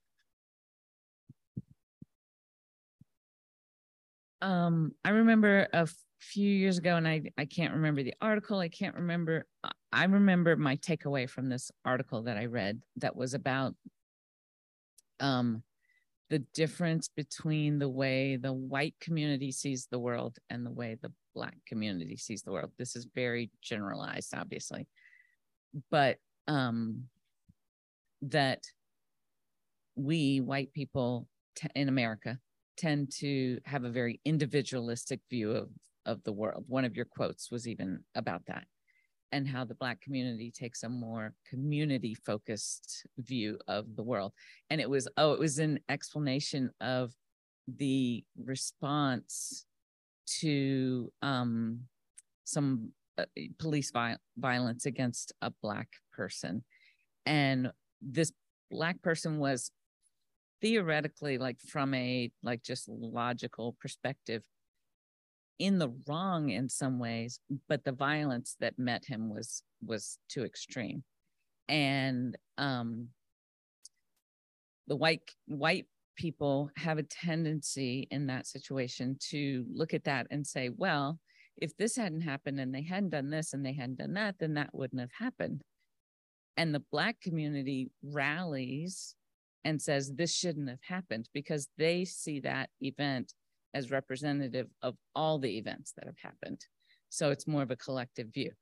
Um, 4.42 4.92
I 5.04 5.10
remember 5.10 5.66
a 5.72 5.88
few 6.18 6.50
years 6.50 6.78
ago, 6.78 6.96
and 6.96 7.06
I 7.06 7.22
I 7.38 7.44
can't 7.44 7.74
remember 7.74 8.02
the 8.02 8.14
article. 8.20 8.58
I 8.58 8.68
can't 8.68 8.94
remember. 8.94 9.46
I 9.92 10.04
remember 10.04 10.56
my 10.56 10.76
takeaway 10.76 11.28
from 11.28 11.48
this 11.48 11.70
article 11.84 12.22
that 12.24 12.36
I 12.36 12.46
read 12.46 12.82
that 12.96 13.16
was 13.16 13.34
about 13.34 13.74
um 15.20 15.62
the 16.28 16.40
difference 16.54 17.08
between 17.08 17.78
the 17.78 17.88
way 17.88 18.36
the 18.36 18.52
white 18.52 18.94
community 19.00 19.52
sees 19.52 19.86
the 19.86 19.98
world 19.98 20.38
and 20.50 20.66
the 20.66 20.72
way 20.72 20.96
the 21.00 21.12
black 21.34 21.56
community 21.66 22.16
sees 22.16 22.42
the 22.42 22.50
world. 22.52 22.72
This 22.78 22.96
is 22.96 23.06
very 23.14 23.50
generalized, 23.62 24.34
obviously, 24.34 24.88
but 25.90 26.18
um 26.48 27.04
that 28.22 28.64
we 29.94 30.40
white 30.40 30.72
people 30.72 31.28
t- 31.54 31.68
in 31.74 31.88
America 31.88 32.38
tend 32.76 33.12
to 33.18 33.58
have 33.64 33.84
a 33.84 33.90
very 33.90 34.20
individualistic 34.24 35.20
view 35.30 35.52
of 35.52 35.68
of 36.06 36.22
the 36.22 36.32
world. 36.32 36.64
One 36.68 36.84
of 36.84 36.96
your 36.96 37.04
quotes 37.04 37.50
was 37.50 37.66
even 37.66 38.04
about 38.14 38.46
that 38.46 38.64
and 39.32 39.46
how 39.46 39.64
the 39.64 39.74
Black 39.74 40.00
community 40.00 40.50
takes 40.50 40.82
a 40.82 40.88
more 40.88 41.34
community 41.48 42.14
focused 42.14 43.06
view 43.18 43.58
of 43.66 43.96
the 43.96 44.02
world. 44.02 44.32
And 44.70 44.80
it 44.80 44.88
was, 44.88 45.08
oh, 45.16 45.32
it 45.32 45.40
was 45.40 45.58
an 45.58 45.80
explanation 45.88 46.70
of 46.80 47.12
the 47.66 48.24
response 48.42 49.66
to 50.40 51.12
um, 51.22 51.80
some 52.44 52.92
uh, 53.18 53.24
police 53.58 53.90
vi- 53.90 54.16
violence 54.38 54.86
against 54.86 55.32
a 55.42 55.50
Black 55.62 55.88
person. 56.12 56.62
And 57.24 57.72
this 58.00 58.32
Black 58.70 59.02
person 59.02 59.38
was 59.38 59.70
theoretically 60.60 61.38
like 61.38 61.60
from 61.60 61.94
a 61.94 62.30
like 62.42 62.62
just 62.62 62.88
logical 62.88 63.76
perspective 63.80 64.42
in 65.58 65.78
the 65.78 65.90
wrong 66.06 66.50
in 66.50 66.68
some 66.68 66.98
ways 66.98 67.40
but 67.68 67.84
the 67.84 67.92
violence 67.92 68.56
that 68.60 68.78
met 68.78 69.04
him 69.04 69.32
was 69.32 69.62
was 69.84 70.18
too 70.28 70.44
extreme. 70.44 71.02
And 71.68 72.36
um 72.58 73.08
the 74.86 74.96
white 74.96 75.22
white 75.46 75.86
people 76.16 76.70
have 76.76 76.98
a 76.98 77.02
tendency 77.02 78.06
in 78.10 78.26
that 78.28 78.46
situation 78.46 79.16
to 79.20 79.66
look 79.72 79.92
at 79.92 80.04
that 80.04 80.26
and 80.30 80.46
say 80.46 80.70
well 80.74 81.18
if 81.56 81.76
this 81.76 81.96
hadn't 81.96 82.20
happened 82.20 82.60
and 82.60 82.74
they 82.74 82.82
hadn't 82.82 83.10
done 83.10 83.30
this 83.30 83.52
and 83.52 83.64
they 83.64 83.72
hadn't 83.72 83.98
done 83.98 84.14
that 84.14 84.36
then 84.38 84.54
that 84.54 84.74
wouldn't 84.74 85.00
have 85.00 85.12
happened. 85.18 85.62
And 86.58 86.74
the 86.74 86.82
black 86.90 87.20
community 87.20 87.90
rallies 88.02 89.14
and 89.66 89.82
says 89.82 90.12
this 90.12 90.32
shouldn't 90.32 90.68
have 90.68 90.82
happened 90.86 91.28
because 91.34 91.68
they 91.76 92.04
see 92.04 92.38
that 92.38 92.70
event 92.80 93.34
as 93.74 93.90
representative 93.90 94.68
of 94.80 94.94
all 95.16 95.40
the 95.40 95.58
events 95.58 95.92
that 95.96 96.06
have 96.06 96.18
happened. 96.22 96.64
So 97.08 97.30
it's 97.30 97.48
more 97.48 97.62
of 97.62 97.72
a 97.72 97.76
collective 97.76 98.28
view. 98.32 98.52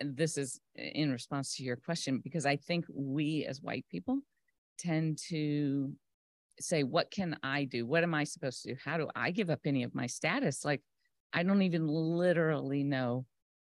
And 0.00 0.16
this 0.16 0.38
is 0.38 0.58
uh, 0.78 0.82
in 0.82 1.12
response 1.12 1.54
to 1.56 1.62
your 1.62 1.76
question, 1.76 2.22
because 2.24 2.46
I 2.46 2.56
think 2.56 2.86
we 2.90 3.44
as 3.46 3.60
white 3.60 3.84
people 3.90 4.20
tend 4.78 5.18
to 5.28 5.92
say, 6.58 6.84
What 6.84 7.10
can 7.10 7.36
I 7.42 7.64
do? 7.64 7.86
What 7.86 8.02
am 8.02 8.14
I 8.14 8.24
supposed 8.24 8.62
to 8.62 8.70
do? 8.70 8.76
How 8.82 8.96
do 8.96 9.08
I 9.14 9.32
give 9.32 9.50
up 9.50 9.60
any 9.66 9.82
of 9.82 9.94
my 9.94 10.06
status? 10.06 10.64
Like, 10.64 10.80
I 11.34 11.42
don't 11.42 11.62
even 11.62 11.86
literally 11.86 12.82
know 12.82 13.26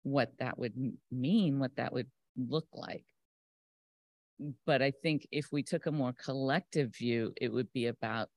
what 0.01 0.31
that 0.39 0.57
would 0.57 0.73
mean, 1.11 1.59
what 1.59 1.75
that 1.75 1.93
would 1.93 2.07
look 2.35 2.67
like. 2.73 3.05
But 4.65 4.81
I 4.81 4.91
think 4.91 5.27
if 5.31 5.51
we 5.51 5.63
took 5.63 5.85
a 5.85 5.91
more 5.91 6.13
collective 6.13 6.95
view, 6.95 7.33
it 7.39 7.51
would 7.51 7.71
be 7.73 7.87
about 7.87 8.29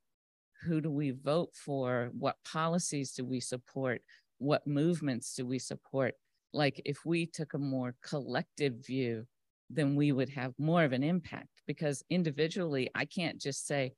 who 0.62 0.80
do 0.80 0.90
we 0.90 1.10
vote 1.10 1.50
for? 1.54 2.10
What 2.12 2.36
policies 2.44 3.12
do 3.12 3.24
we 3.24 3.40
support? 3.40 4.02
What 4.38 4.66
movements 4.66 5.34
do 5.34 5.46
we 5.46 5.58
support? 5.58 6.14
Like 6.52 6.80
if 6.84 7.04
we 7.04 7.26
took 7.26 7.54
a 7.54 7.58
more 7.58 7.94
collective 8.02 8.74
view, 8.86 9.26
then 9.70 9.96
we 9.96 10.12
would 10.12 10.30
have 10.30 10.54
more 10.58 10.84
of 10.84 10.92
an 10.92 11.02
impact 11.02 11.62
because 11.66 12.02
individually, 12.10 12.90
I 12.94 13.04
can't 13.04 13.40
just 13.40 13.66
say, 13.66 13.92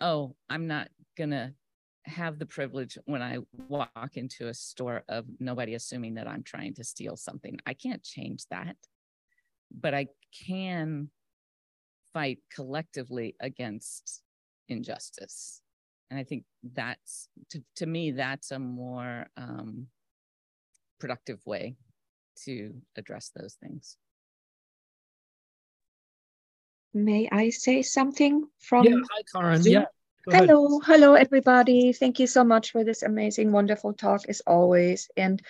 oh, 0.00 0.34
I'm 0.48 0.66
not 0.66 0.88
going 1.16 1.30
to 1.30 1.52
have 2.06 2.38
the 2.38 2.46
privilege 2.46 2.96
when 3.04 3.22
I 3.22 3.38
walk 3.68 4.10
into 4.14 4.48
a 4.48 4.54
store 4.54 5.02
of 5.08 5.26
nobody 5.38 5.74
assuming 5.74 6.14
that 6.14 6.26
I'm 6.26 6.42
trying 6.42 6.74
to 6.74 6.84
steal 6.84 7.16
something. 7.16 7.58
I 7.66 7.74
can't 7.74 8.02
change 8.02 8.44
that, 8.50 8.76
but 9.70 9.92
I 9.92 10.06
can 10.46 11.10
fight 12.12 12.38
collectively 12.54 13.36
against 13.40 14.22
injustice. 14.68 15.60
And 16.10 16.18
I 16.18 16.24
think 16.24 16.44
that's, 16.62 17.28
to, 17.50 17.62
to 17.76 17.86
me, 17.86 18.12
that's 18.12 18.50
a 18.50 18.58
more 18.58 19.26
um, 19.36 19.86
productive 20.98 21.40
way 21.46 21.76
to 22.44 22.74
address 22.96 23.30
those 23.34 23.54
things. 23.54 23.96
May 26.92 27.28
I 27.30 27.50
say 27.50 27.82
something 27.82 28.48
from? 28.58 28.86
Yeah, 28.86 28.96
hi, 29.10 29.22
Karen. 29.32 29.62
Zoom? 29.62 29.72
Yeah. 29.72 29.84
Hello, 30.28 30.80
hello, 30.80 31.14
everybody. 31.14 31.92
Thank 31.92 32.20
you 32.20 32.26
so 32.26 32.44
much 32.44 32.72
for 32.72 32.84
this 32.84 33.02
amazing, 33.02 33.52
wonderful 33.52 33.94
talk, 33.94 34.22
as 34.28 34.42
always. 34.46 35.08
And 35.16 35.40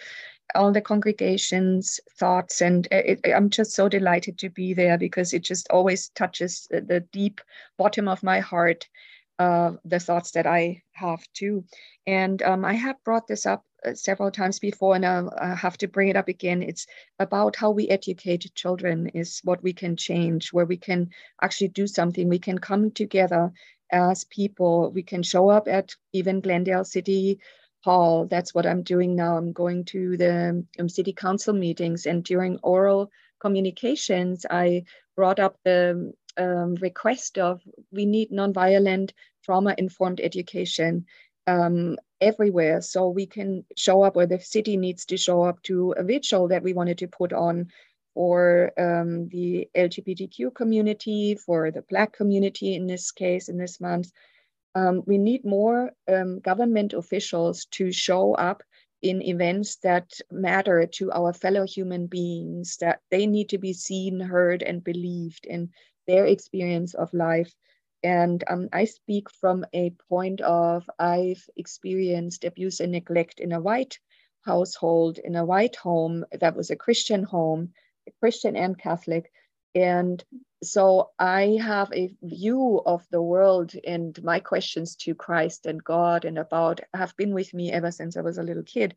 all 0.55 0.73
the 0.73 0.81
congregation's 0.81 2.01
thoughts. 2.19 2.61
And 2.61 2.87
it, 2.91 3.21
I'm 3.35 3.51
just 3.51 3.73
so 3.73 3.89
delighted 3.89 4.39
to 4.39 4.51
be 4.51 4.75
there 4.75 4.99
because 4.99 5.33
it 5.33 5.43
just 5.43 5.69
always 5.71 6.09
touches 6.11 6.67
the 6.71 7.05
deep 7.13 7.41
bottom 7.79 8.09
of 8.09 8.23
my 8.23 8.41
heart, 8.41 8.89
uh, 9.39 9.73
the 9.85 10.01
thoughts 10.01 10.33
that 10.33 10.47
I 10.47 10.83
have 10.93 11.21
too. 11.35 11.65
And 12.07 12.43
um, 12.43 12.65
I 12.65 12.75
have 12.75 13.03
brought 13.05 13.27
this 13.27 13.47
up 13.47 13.65
uh, 13.87 13.95
several 13.95 14.31
times 14.31 14.59
before, 14.59 14.95
and 14.95 15.07
I 15.07 15.55
have 15.55 15.79
to 15.79 15.89
bring 15.89 16.09
it 16.09 16.17
up 16.17 16.29
again. 16.29 16.63
It's 16.63 16.87
about 17.19 17.57
how 17.57 17.71
we 17.71 17.89
educate 17.89 18.55
children, 18.55 19.09
is 19.15 19.41
what 19.45 19.63
we 19.63 19.73
can 19.73 19.97
change, 19.97 20.53
where 20.53 20.67
we 20.67 20.77
can 20.77 21.11
actually 21.41 21.69
do 21.69 21.87
something. 21.87 22.29
We 22.29 22.39
can 22.39 22.59
come 22.59 22.91
together 22.91 23.53
as 23.93 24.25
people. 24.25 24.91
We 24.93 25.03
can 25.03 25.23
show 25.23 25.49
up 25.49 25.67
at 25.69 25.95
even 26.13 26.41
Glendale 26.41 26.85
City 26.85 27.41
Hall. 27.83 28.27
That's 28.27 28.55
what 28.55 28.67
I'm 28.67 28.83
doing 28.83 29.17
now. 29.17 29.37
I'm 29.37 29.53
going 29.53 29.85
to 29.87 30.17
the 30.17 30.65
um, 30.79 30.89
city 30.89 31.13
council 31.13 31.55
meetings, 31.55 32.07
and 32.07 32.23
during 32.25 32.59
oral 32.63 33.11
communications, 33.41 34.45
I 34.51 34.85
brought 35.17 35.41
up 35.41 35.57
the 35.65 36.13
um, 36.37 36.75
request 36.77 37.39
of 37.39 37.61
we 37.93 38.07
need 38.07 38.31
nonviolent 38.31 39.13
trauma 39.45 39.75
informed 39.79 40.21
education 40.21 41.07
um, 41.47 41.97
everywhere 42.21 42.81
so 42.81 43.09
we 43.09 43.27
can 43.27 43.65
show 43.77 44.03
up 44.03 44.15
where 44.15 44.27
the 44.27 44.39
city 44.39 44.77
needs 44.77 45.07
to 45.07 45.17
show 45.17 45.43
up 45.43 45.63
to 45.63 45.93
a 45.97 46.05
vigil 46.05 46.49
that 46.49 46.63
we 46.63 46.73
wanted 46.73 46.99
to 46.99 47.09
put 47.09 47.33
on 47.33 47.69
for 48.15 48.73
um, 48.79 49.29
the 49.29 49.69
LGBTQ 49.77 50.55
community, 50.55 51.37
for 51.37 51.71
the 51.71 51.83
Black 51.83 52.13
community 52.13 52.75
in 52.75 52.87
this 52.87 53.13
case, 53.13 53.49
in 53.49 53.57
this 53.57 53.81
month. 53.81 54.11
Um, 54.75 55.03
we 55.07 55.19
need 55.19 55.45
more 55.45 55.91
um, 56.09 56.41
government 56.41 56.93
officials 56.93 57.67
to 57.73 57.91
show 57.91 58.35
up 58.35 58.63
in 59.03 59.23
events 59.23 59.77
that 59.77 60.13
matter 60.31 60.87
to 60.87 61.11
our 61.13 61.33
fellow 61.33 61.67
human 61.67 62.07
beings, 62.07 62.77
that 62.81 63.01
they 63.11 63.27
need 63.27 63.49
to 63.49 63.59
be 63.59 63.73
seen, 63.73 64.21
heard, 64.21 64.63
and 64.63 64.85
believed 64.85 65.47
in 65.47 65.71
their 66.07 66.27
experience 66.27 66.95
of 66.95 67.13
life. 67.15 67.55
And 68.03 68.43
um, 68.49 68.69
I 68.73 68.85
speak 68.85 69.31
from 69.31 69.65
a 69.75 69.91
point 70.09 70.41
of 70.41 70.89
I've 70.99 71.45
experienced 71.57 72.45
abuse 72.45 72.81
and 72.81 72.93
neglect 72.93 73.41
in 73.41 73.53
a 73.53 73.61
white 73.61 73.99
household, 74.43 75.19
in 75.19 75.37
a 75.37 75.45
white 75.45 75.77
home 75.77 76.25
that 76.41 76.57
was 76.57 76.71
a 76.71 76.77
Christian 76.77 77.23
home, 77.23 77.73
Christian 78.21 78.57
and 78.57 78.79
Catholic. 78.79 79.31
And 79.75 80.23
so 80.63 81.11
I 81.19 81.59
have 81.63 81.91
a 81.93 82.15
view 82.23 82.83
of 82.85 83.07
the 83.11 83.23
world 83.23 83.73
and 83.87 84.23
my 84.23 84.41
questions 84.41 84.95
to 84.97 85.15
Christ 85.15 85.67
and 85.67 85.83
God 85.83 86.25
and 86.25 86.39
about 86.39 86.81
have 86.93 87.17
been 87.17 87.33
with 87.33 87.55
me 87.55 87.73
ever 87.73 87.91
since 87.91 88.17
I 88.17 88.21
was 88.21 88.39
a 88.39 88.43
little 88.43 88.63
kid. 88.63 88.95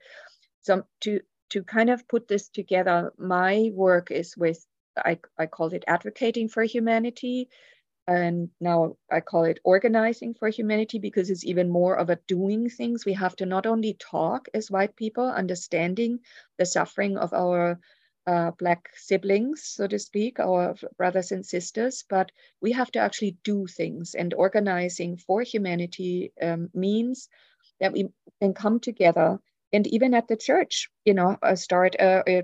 So 0.61 0.83
to 1.01 1.21
to 1.51 1.63
kind 1.63 1.89
of 1.89 2.07
put 2.07 2.27
this 2.27 2.49
together, 2.49 3.13
my 3.17 3.71
work 3.73 4.11
is 4.11 4.35
with 4.35 4.65
I, 4.97 5.19
I 5.37 5.45
called 5.45 5.73
it 5.73 5.83
advocating 5.87 6.49
for 6.49 6.63
humanity 6.63 7.49
and 8.07 8.49
now 8.59 8.97
I 9.09 9.21
call 9.21 9.45
it 9.45 9.59
organizing 9.63 10.33
for 10.33 10.49
humanity 10.49 10.99
because 10.99 11.29
it's 11.29 11.45
even 11.45 11.69
more 11.69 11.95
of 11.95 12.09
a 12.09 12.19
doing 12.27 12.69
things. 12.69 13.05
We 13.05 13.13
have 13.13 13.35
to 13.37 13.45
not 13.45 13.65
only 13.65 13.93
talk 13.93 14.47
as 14.53 14.69
white 14.69 14.95
people, 14.97 15.25
understanding 15.25 16.19
the 16.57 16.65
suffering 16.65 17.17
of 17.17 17.33
our 17.33 17.79
uh, 18.25 18.51
Black 18.51 18.89
siblings, 18.95 19.63
so 19.63 19.87
to 19.87 19.99
speak, 19.99 20.39
our 20.39 20.75
brothers 20.97 21.31
and 21.31 21.45
sisters, 21.45 22.05
but 22.09 22.31
we 22.61 22.71
have 22.71 22.91
to 22.91 22.99
actually 22.99 23.37
do 23.43 23.67
things. 23.67 24.15
And 24.15 24.33
organizing 24.33 25.17
for 25.17 25.41
humanity 25.41 26.31
um, 26.41 26.69
means 26.73 27.29
that 27.79 27.93
we 27.93 28.07
can 28.41 28.53
come 28.53 28.79
together. 28.79 29.39
And 29.73 29.87
even 29.87 30.13
at 30.13 30.27
the 30.27 30.37
church, 30.37 30.89
you 31.05 31.13
know, 31.13 31.37
uh, 31.41 31.55
start 31.55 31.95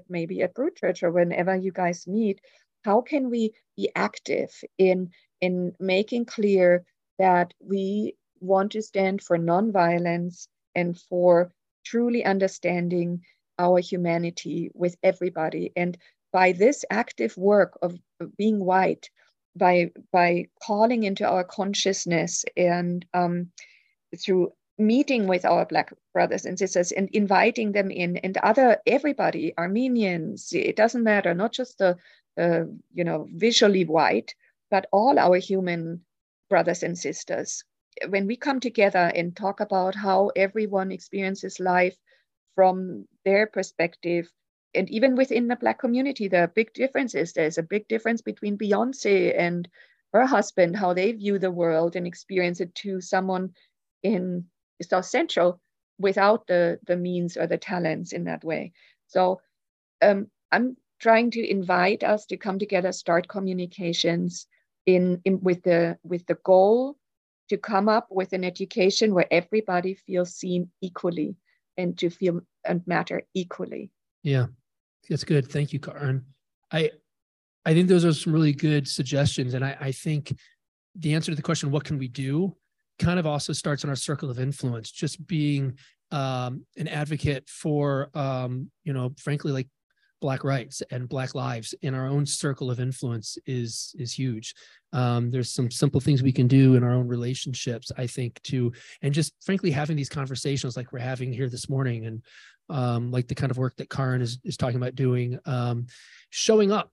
maybe 0.09 0.41
at 0.41 0.53
Brood 0.53 0.75
Church 0.75 1.03
or 1.03 1.11
whenever 1.11 1.55
you 1.55 1.71
guys 1.71 2.07
meet, 2.07 2.41
how 2.83 3.01
can 3.01 3.29
we 3.29 3.53
be 3.77 3.89
active 3.95 4.51
in 4.77 5.11
in 5.41 5.73
making 5.79 6.25
clear 6.25 6.83
that 7.17 7.53
we 7.59 8.15
want 8.39 8.71
to 8.71 8.81
stand 8.81 9.21
for 9.21 9.37
nonviolence 9.37 10.47
and 10.75 10.97
for 10.97 11.51
truly 11.85 12.23
understanding 12.25 13.21
our 13.59 13.79
humanity 13.79 14.71
with 14.73 14.95
everybody. 15.03 15.71
And 15.75 15.97
by 16.33 16.53
this 16.53 16.85
active 16.89 17.37
work 17.37 17.77
of, 17.81 17.97
being 18.37 18.59
white, 18.59 19.09
by 19.55 19.91
by 20.11 20.45
calling 20.61 21.03
into 21.03 21.27
our 21.27 21.43
consciousness 21.43 22.45
and 22.57 23.05
um, 23.13 23.51
through 24.17 24.51
meeting 24.77 25.27
with 25.27 25.45
our 25.45 25.65
black 25.65 25.93
brothers 26.13 26.45
and 26.45 26.57
sisters 26.57 26.91
and 26.91 27.09
inviting 27.11 27.71
them 27.71 27.91
in 27.91 28.17
and 28.17 28.37
other 28.37 28.77
everybody 28.87 29.53
armenians 29.57 30.49
it 30.53 30.75
doesn't 30.77 31.03
matter 31.03 31.33
not 31.33 31.51
just 31.51 31.77
the 31.79 31.97
uh, 32.39 32.63
you 32.93 33.03
know 33.03 33.27
visually 33.33 33.83
white 33.83 34.33
but 34.71 34.85
all 34.91 35.17
our 35.19 35.37
human 35.37 36.01
brothers 36.49 36.83
and 36.83 36.97
sisters. 36.97 37.63
When 38.09 38.27
we 38.27 38.35
come 38.35 38.59
together 38.59 39.11
and 39.15 39.35
talk 39.35 39.59
about 39.59 39.95
how 39.95 40.31
everyone 40.35 40.91
experiences 40.91 41.59
life 41.59 41.97
from 42.59 43.07
their 43.23 43.47
perspective, 43.47 44.29
and 44.75 44.89
even 44.89 45.15
within 45.15 45.47
the 45.47 45.55
Black 45.55 45.79
community, 45.79 46.27
there 46.27 46.43
are 46.43 46.47
big 46.59 46.73
differences. 46.73 47.31
There's 47.31 47.57
a 47.57 47.63
big 47.63 47.87
difference 47.87 48.21
between 48.21 48.57
Beyonce 48.57 49.33
and 49.39 49.65
her 50.11 50.25
husband, 50.25 50.75
how 50.75 50.93
they 50.93 51.13
view 51.13 51.39
the 51.39 51.51
world 51.51 51.95
and 51.95 52.05
experience 52.05 52.59
it 52.59 52.75
to 52.83 52.99
someone 52.99 53.51
in 54.03 54.43
South 54.81 55.05
Central 55.05 55.61
without 55.99 56.47
the, 56.47 56.77
the 56.85 56.97
means 56.97 57.37
or 57.37 57.47
the 57.47 57.57
talents 57.57 58.11
in 58.11 58.25
that 58.25 58.43
way. 58.43 58.73
So 59.07 59.39
um, 60.01 60.27
I'm 60.51 60.75
trying 60.99 61.31
to 61.31 61.49
invite 61.49 62.03
us 62.03 62.25
to 62.25 62.35
come 62.35 62.59
together, 62.59 62.91
start 62.91 63.29
communications, 63.29 64.47
in, 64.85 65.21
in 65.23 65.39
with 65.39 65.63
the 65.63 65.97
with 66.03 66.25
the 66.25 66.37
goal 66.43 66.97
to 67.47 67.57
come 67.57 67.87
up 67.87 68.07
with 68.09 68.33
an 68.33 68.43
education 68.43 69.13
where 69.13 69.31
everybody 69.31 69.93
feels 69.93 70.35
seen 70.35 70.71
equally 70.81 71.37
and 71.79 71.97
to 71.97 72.09
feel 72.09 72.41
and 72.65 72.85
matter 72.85 73.23
equally. 73.33 73.91
Yeah, 74.23 74.47
that's 75.09 75.23
good. 75.23 75.49
Thank 75.49 75.73
you, 75.73 75.79
Karen. 75.79 76.25
I 76.71 76.91
I 77.65 77.73
think 77.73 77.87
those 77.87 78.05
are 78.05 78.13
some 78.13 78.33
really 78.33 78.53
good 78.53 78.87
suggestions, 78.87 79.53
and 79.53 79.63
I, 79.63 79.77
I 79.79 79.91
think 79.91 80.35
the 80.95 81.13
answer 81.13 81.31
to 81.31 81.35
the 81.35 81.41
question, 81.41 81.71
"What 81.71 81.85
can 81.85 81.97
we 81.97 82.07
do?" 82.07 82.55
kind 82.99 83.17
of 83.17 83.25
also 83.25 83.53
starts 83.53 83.85
in 83.85 83.89
our 83.89 83.95
circle 83.95 84.29
of 84.29 84.39
influence. 84.39 84.91
Just 84.91 85.25
being 85.25 85.77
um, 86.11 86.65
an 86.77 86.89
advocate 86.89 87.47
for, 87.47 88.09
um, 88.13 88.69
you 88.83 88.91
know, 88.91 89.13
frankly, 89.17 89.53
like 89.53 89.67
black 90.21 90.43
rights 90.43 90.81
and 90.91 91.07
black 91.09 91.33
lives 91.35 91.73
in 91.81 91.93
our 91.93 92.07
own 92.07 92.25
circle 92.25 92.69
of 92.69 92.79
influence 92.79 93.37
is 93.45 93.95
is 93.97 94.13
huge. 94.13 94.53
Um, 94.91 95.29
there's 95.29 95.51
some 95.51 95.69
simple 95.69 96.01
things 96.01 96.23
we 96.23 96.31
can 96.31 96.47
do 96.47 96.75
in 96.75 96.83
our 96.83 96.91
own 96.91 97.07
relationships 97.07 97.91
i 97.95 98.07
think 98.07 98.41
to 98.41 98.71
and 99.03 99.13
just 99.13 99.33
frankly 99.45 99.69
having 99.69 99.95
these 99.95 100.09
conversations 100.09 100.75
like 100.75 100.91
we're 100.91 100.97
having 100.97 101.31
here 101.31 101.47
this 101.47 101.69
morning 101.69 102.07
and 102.07 102.23
um, 102.69 103.11
like 103.11 103.27
the 103.27 103.35
kind 103.35 103.51
of 103.51 103.57
work 103.57 103.75
that 103.77 103.89
Karen 103.89 104.21
is, 104.21 104.39
is 104.43 104.57
talking 104.57 104.77
about 104.77 104.95
doing 104.95 105.39
um, 105.45 105.87
showing 106.29 106.71
up 106.71 106.91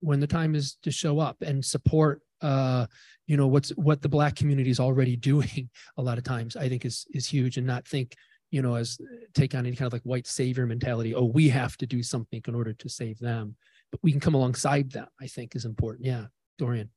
when 0.00 0.20
the 0.20 0.26
time 0.26 0.54
is 0.54 0.76
to 0.82 0.90
show 0.90 1.18
up 1.18 1.40
and 1.42 1.64
support 1.64 2.20
uh, 2.40 2.86
you 3.26 3.36
know 3.36 3.46
what's 3.46 3.70
what 3.70 4.02
the 4.02 4.08
black 4.08 4.36
community 4.36 4.70
is 4.70 4.80
already 4.80 5.16
doing 5.30 5.70
a 5.96 6.02
lot 6.02 6.18
of 6.18 6.24
times 6.24 6.56
i 6.56 6.68
think 6.68 6.84
is 6.84 7.06
is 7.12 7.26
huge 7.26 7.56
and 7.56 7.66
not 7.66 7.86
think 7.86 8.14
you 8.54 8.62
know, 8.62 8.76
as 8.76 8.98
take 9.34 9.52
on 9.56 9.66
any 9.66 9.74
kind 9.74 9.88
of 9.88 9.92
like 9.92 10.02
white 10.02 10.28
savior 10.28 10.64
mentality. 10.64 11.12
Oh, 11.12 11.24
we 11.24 11.48
have 11.48 11.76
to 11.78 11.86
do 11.86 12.04
something 12.04 12.40
in 12.46 12.54
order 12.54 12.72
to 12.72 12.88
save 12.88 13.18
them, 13.18 13.56
but 13.90 13.98
we 14.04 14.12
can 14.12 14.20
come 14.20 14.34
alongside 14.34 14.92
them. 14.92 15.08
I 15.20 15.26
think 15.26 15.56
is 15.56 15.64
important. 15.64 16.06
Yeah. 16.06 16.26
Dorian. 16.56 16.88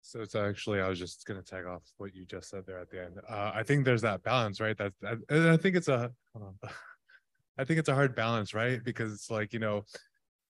So 0.00 0.22
it's 0.22 0.34
actually, 0.34 0.80
I 0.80 0.88
was 0.88 0.98
just 0.98 1.26
gonna 1.26 1.42
tag 1.42 1.66
off 1.66 1.82
what 1.98 2.14
you 2.14 2.24
just 2.24 2.48
said 2.48 2.64
there 2.66 2.78
at 2.78 2.88
the 2.88 3.04
end. 3.04 3.20
Uh, 3.28 3.52
I 3.54 3.62
think 3.62 3.84
there's 3.84 4.00
that 4.00 4.22
balance, 4.22 4.62
right? 4.62 4.78
That, 4.78 4.94
that 5.02 5.18
and 5.28 5.50
I 5.50 5.58
think 5.58 5.76
it's 5.76 5.88
a. 5.88 6.10
I 7.58 7.64
think 7.64 7.78
it's 7.78 7.90
a 7.90 7.94
hard 7.94 8.16
balance, 8.16 8.54
right? 8.54 8.82
Because 8.82 9.12
it's 9.12 9.30
like 9.30 9.52
you 9.52 9.58
know, 9.58 9.84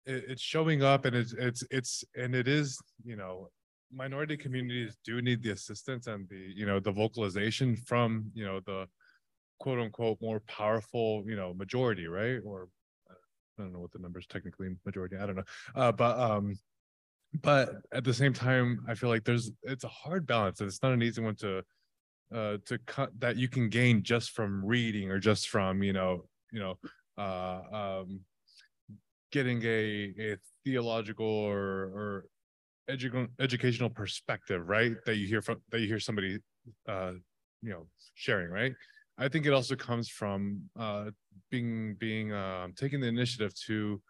it, 0.07 0.23
it's 0.29 0.41
showing 0.41 0.81
up 0.81 1.05
and 1.05 1.15
it's 1.15 1.33
it's 1.33 1.63
it's 1.69 2.03
and 2.17 2.33
it 2.33 2.47
is 2.47 2.81
you 3.03 3.15
know, 3.15 3.49
minority 3.93 4.35
communities 4.35 4.97
do 5.05 5.21
need 5.21 5.43
the 5.43 5.51
assistance 5.51 6.07
and 6.07 6.27
the 6.27 6.53
you 6.55 6.65
know 6.65 6.79
the 6.79 6.91
vocalization 6.91 7.75
from 7.75 8.31
you 8.33 8.43
know 8.43 8.59
the 8.65 8.87
quote 9.59 9.79
unquote 9.79 10.17
more 10.21 10.39
powerful 10.41 11.23
you 11.27 11.35
know 11.35 11.53
majority, 11.53 12.07
right? 12.07 12.39
Or 12.43 12.67
I 13.57 13.63
don't 13.63 13.73
know 13.73 13.79
what 13.79 13.91
the 13.91 13.99
numbers 13.99 14.25
technically 14.27 14.69
majority. 14.85 15.17
I 15.17 15.25
don't 15.25 15.35
know, 15.35 15.43
uh, 15.75 15.91
but 15.91 16.19
um 16.19 16.57
but 17.41 17.75
at 17.91 18.03
the 18.03 18.13
same 18.13 18.33
time 18.33 18.79
i 18.87 18.95
feel 18.95 19.09
like 19.09 19.23
there's 19.23 19.51
it's 19.63 19.83
a 19.83 19.87
hard 19.89 20.25
balance 20.25 20.59
and 20.59 20.67
it's 20.67 20.81
not 20.81 20.91
an 20.93 21.01
easy 21.01 21.21
one 21.21 21.35
to 21.35 21.61
uh 22.33 22.57
to 22.65 22.77
cut 22.87 23.11
that 23.19 23.35
you 23.35 23.47
can 23.47 23.69
gain 23.69 24.01
just 24.01 24.31
from 24.31 24.65
reading 24.65 25.11
or 25.11 25.19
just 25.19 25.49
from 25.49 25.83
you 25.83 25.93
know 25.93 26.25
you 26.51 26.59
know 26.59 26.75
uh 27.17 27.61
um 28.01 28.19
getting 29.31 29.61
a 29.63 30.13
a 30.19 30.37
theological 30.65 31.25
or 31.25 31.57
or 31.59 32.25
edu- 32.89 33.29
educational 33.39 33.89
perspective 33.89 34.67
right 34.67 34.93
that 35.05 35.17
you 35.17 35.27
hear 35.27 35.41
from 35.41 35.61
that 35.69 35.79
you 35.81 35.87
hear 35.87 35.99
somebody 35.99 36.39
uh 36.87 37.11
you 37.61 37.69
know 37.69 37.85
sharing 38.15 38.49
right 38.49 38.73
i 39.19 39.27
think 39.27 39.45
it 39.45 39.53
also 39.53 39.75
comes 39.75 40.09
from 40.09 40.61
uh 40.79 41.05
being 41.51 41.95
being 41.99 42.33
um 42.33 42.73
taking 42.75 42.99
the 42.99 43.07
initiative 43.07 43.53
to 43.53 44.01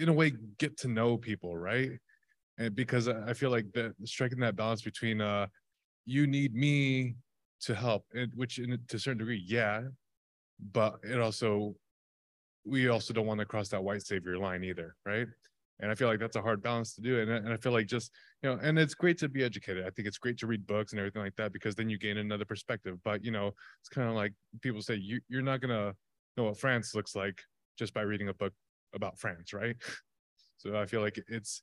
in 0.00 0.08
a 0.08 0.12
way 0.12 0.32
get 0.58 0.76
to 0.78 0.88
know 0.88 1.16
people 1.16 1.56
right? 1.56 1.90
And 2.58 2.74
because 2.74 3.08
i 3.08 3.32
feel 3.32 3.50
like 3.50 3.66
that 3.72 3.94
striking 4.04 4.38
that 4.40 4.54
balance 4.54 4.82
between 4.82 5.20
uh 5.20 5.46
you 6.06 6.26
need 6.26 6.54
me 6.54 7.16
to 7.62 7.74
help 7.74 8.04
which 8.34 8.58
in 8.58 8.78
to 8.88 8.96
a 8.96 8.98
certain 8.98 9.18
degree 9.18 9.42
yeah 9.46 9.82
but 10.72 10.98
it 11.02 11.18
also 11.18 11.74
we 12.64 12.88
also 12.88 13.12
don't 13.12 13.26
want 13.26 13.40
to 13.40 13.46
cross 13.46 13.68
that 13.70 13.82
white 13.82 14.06
savior 14.06 14.38
line 14.38 14.62
either 14.62 14.94
right 15.04 15.26
and 15.80 15.90
i 15.90 15.94
feel 15.94 16.08
like 16.08 16.20
that's 16.20 16.36
a 16.36 16.42
hard 16.42 16.62
balance 16.62 16.94
to 16.94 17.00
do 17.00 17.20
and, 17.20 17.30
and 17.30 17.52
i 17.52 17.56
feel 17.56 17.72
like 17.72 17.86
just 17.86 18.10
you 18.42 18.48
know 18.48 18.58
and 18.62 18.78
it's 18.78 18.94
great 18.94 19.18
to 19.18 19.28
be 19.28 19.42
educated 19.42 19.84
i 19.84 19.90
think 19.90 20.06
it's 20.06 20.18
great 20.18 20.38
to 20.38 20.46
read 20.46 20.66
books 20.66 20.92
and 20.92 20.98
everything 20.98 21.22
like 21.22 21.36
that 21.36 21.52
because 21.52 21.74
then 21.74 21.88
you 21.88 21.98
gain 21.98 22.18
another 22.18 22.44
perspective 22.44 22.96
but 23.04 23.24
you 23.24 23.30
know 23.30 23.48
it's 23.80 23.88
kind 23.88 24.08
of 24.08 24.14
like 24.14 24.32
people 24.60 24.80
say 24.82 24.94
you, 24.94 25.20
you're 25.28 25.42
not 25.42 25.60
gonna 25.60 25.92
know 26.36 26.44
what 26.44 26.56
france 26.56 26.94
looks 26.94 27.14
like 27.14 27.40
just 27.78 27.94
by 27.94 28.02
reading 28.02 28.28
a 28.28 28.34
book 28.34 28.52
about 28.94 29.18
France, 29.18 29.52
right? 29.52 29.76
So 30.56 30.78
I 30.80 30.86
feel 30.86 31.02
like 31.02 31.22
it's 31.28 31.62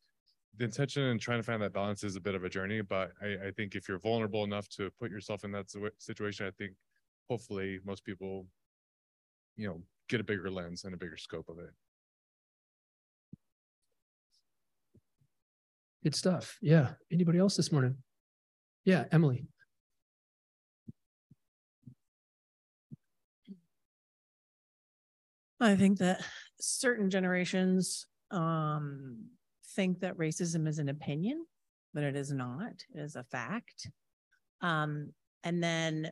the 0.58 0.66
intention 0.66 1.02
and 1.02 1.20
trying 1.20 1.40
to 1.40 1.44
find 1.44 1.60
that 1.64 1.74
balance 1.74 2.04
is 2.04 2.18
a 2.18 2.22
bit 2.22 2.36
of 2.36 2.44
a 2.44 2.50
journey, 2.50 2.82
but 2.82 3.10
I, 3.20 3.48
I 3.48 3.52
think 3.56 3.74
if 3.74 3.88
you're 3.88 3.98
vulnerable 3.98 4.44
enough 4.44 4.70
to 4.78 4.92
put 5.00 5.10
yourself 5.10 5.44
in 5.44 5.52
that 5.54 5.74
situation, 5.98 6.46
I 6.46 6.52
think 6.52 6.74
hopefully 7.28 7.80
most 7.84 8.06
people, 8.06 8.46
you 9.56 9.68
know, 9.68 9.82
get 10.08 10.20
a 10.20 10.24
bigger 10.24 10.52
lens 10.52 10.84
and 10.84 10.94
a 10.94 10.98
bigger 10.98 11.18
scope 11.18 11.50
of 11.50 11.58
it. 11.58 11.72
Good 16.04 16.16
stuff. 16.16 16.58
Yeah. 16.62 16.90
Anybody 17.12 17.38
else 17.38 17.56
this 17.56 17.72
morning? 17.72 17.98
Yeah, 18.86 19.06
Emily. 19.12 19.46
I 25.60 25.76
think 25.76 26.00
that 26.00 26.24
certain 26.60 27.12
generations 27.12 28.08
um, 28.32 29.26
think 29.76 30.00
that 30.00 30.18
racism 30.18 30.68
is 30.68 30.80
an 30.80 30.90
opinion, 30.90 31.46
but 31.94 32.04
it 32.04 32.16
is 32.16 32.32
not. 32.32 32.74
It 32.96 33.00
is 33.00 33.16
a 33.16 33.24
fact. 33.24 33.88
Um, 34.62 35.12
and 35.44 35.62
then 35.62 36.12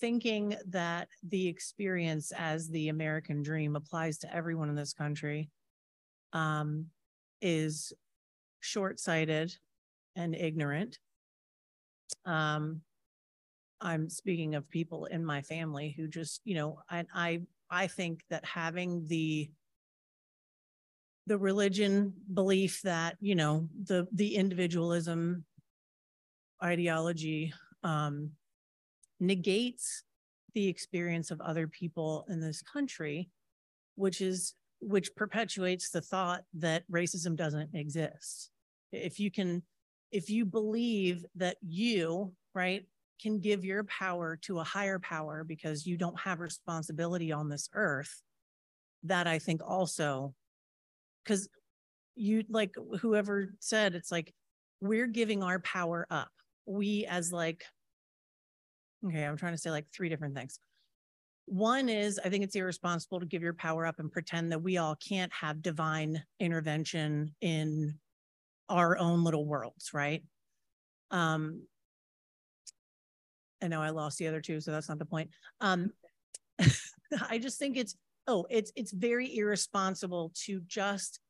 thinking 0.00 0.56
that 0.70 1.08
the 1.22 1.46
experience 1.46 2.32
as 2.36 2.68
the 2.68 2.88
American 2.88 3.42
dream 3.42 3.76
applies 3.76 4.18
to 4.18 4.34
everyone 4.34 4.68
in 4.68 4.74
this 4.74 4.92
country 4.92 5.50
um, 6.32 6.86
is 7.40 7.92
short 8.60 9.00
sighted 9.00 9.54
and 10.16 10.34
ignorant. 10.34 10.98
Um, 12.24 12.82
I'm 13.80 14.08
speaking 14.08 14.54
of 14.54 14.68
people 14.68 15.06
in 15.06 15.24
my 15.24 15.42
family 15.42 15.94
who 15.96 16.08
just, 16.08 16.40
you 16.44 16.54
know, 16.54 16.80
I, 16.90 17.04
I 17.14 17.40
I 17.70 17.86
think 17.86 18.22
that 18.30 18.44
having 18.44 19.06
the 19.06 19.50
the 21.26 21.38
religion 21.38 22.14
belief 22.32 22.80
that 22.82 23.16
you 23.20 23.34
know 23.34 23.68
the 23.84 24.08
the 24.12 24.34
individualism 24.34 25.44
ideology 26.62 27.52
um, 27.84 28.30
negates 29.20 30.02
the 30.54 30.66
experience 30.68 31.30
of 31.30 31.40
other 31.40 31.68
people 31.68 32.24
in 32.28 32.40
this 32.40 32.62
country, 32.62 33.30
which 33.94 34.20
is 34.20 34.54
which 34.80 35.14
perpetuates 35.16 35.90
the 35.90 36.00
thought 36.00 36.42
that 36.54 36.84
racism 36.90 37.36
doesn't 37.36 37.74
exist. 37.74 38.50
If 38.92 39.18
you 39.20 39.30
can, 39.30 39.62
if 40.12 40.30
you 40.30 40.44
believe 40.44 41.24
that 41.36 41.56
you, 41.60 42.32
right, 42.54 42.86
can 43.20 43.40
give 43.40 43.64
your 43.64 43.84
power 43.84 44.36
to 44.42 44.60
a 44.60 44.64
higher 44.64 44.98
power 44.98 45.44
because 45.44 45.86
you 45.86 45.96
don't 45.96 46.18
have 46.20 46.40
responsibility 46.40 47.32
on 47.32 47.48
this 47.48 47.68
earth 47.74 48.22
that 49.04 49.26
i 49.26 49.38
think 49.38 49.60
also 49.66 50.34
because 51.22 51.48
you 52.14 52.44
like 52.48 52.74
whoever 53.00 53.54
said 53.60 53.94
it's 53.94 54.10
like 54.10 54.32
we're 54.80 55.06
giving 55.06 55.42
our 55.42 55.58
power 55.60 56.06
up 56.10 56.30
we 56.66 57.06
as 57.06 57.32
like 57.32 57.64
okay 59.06 59.24
i'm 59.24 59.36
trying 59.36 59.54
to 59.54 59.58
say 59.58 59.70
like 59.70 59.86
three 59.92 60.08
different 60.08 60.34
things 60.34 60.58
one 61.50 61.88
is 61.88 62.20
i 62.24 62.28
think 62.28 62.44
it's 62.44 62.56
irresponsible 62.56 63.20
to 63.20 63.26
give 63.26 63.42
your 63.42 63.54
power 63.54 63.86
up 63.86 63.98
and 63.98 64.12
pretend 64.12 64.52
that 64.52 64.62
we 64.62 64.76
all 64.76 64.96
can't 64.96 65.32
have 65.32 65.62
divine 65.62 66.22
intervention 66.40 67.34
in 67.40 67.94
our 68.68 68.98
own 68.98 69.24
little 69.24 69.46
worlds 69.46 69.90
right 69.92 70.22
um 71.10 71.62
I 73.62 73.68
know 73.68 73.82
I 73.82 73.90
lost 73.90 74.18
the 74.18 74.28
other 74.28 74.40
two, 74.40 74.60
so 74.60 74.70
that's 74.70 74.88
not 74.88 74.98
the 74.98 75.04
point. 75.04 75.30
Um, 75.60 75.90
I 77.28 77.38
just 77.38 77.58
think 77.58 77.76
it's 77.76 77.96
oh, 78.26 78.46
it's 78.50 78.72
it's 78.76 78.92
very 78.92 79.36
irresponsible 79.36 80.32
to 80.44 80.60
just 80.66 81.20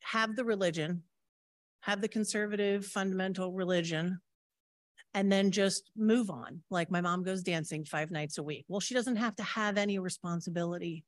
have 0.00 0.36
the 0.36 0.44
religion, 0.44 1.02
have 1.80 2.00
the 2.00 2.08
conservative 2.08 2.84
fundamental 2.84 3.52
religion, 3.52 4.20
and 5.14 5.30
then 5.30 5.50
just 5.50 5.90
move 5.96 6.30
on. 6.30 6.62
Like 6.70 6.90
my 6.90 7.00
mom 7.00 7.22
goes 7.22 7.42
dancing 7.42 7.84
five 7.84 8.10
nights 8.10 8.38
a 8.38 8.42
week. 8.42 8.64
Well, 8.68 8.80
she 8.80 8.94
doesn't 8.94 9.16
have 9.16 9.36
to 9.36 9.42
have 9.42 9.76
any 9.76 9.98
responsibility 9.98 11.04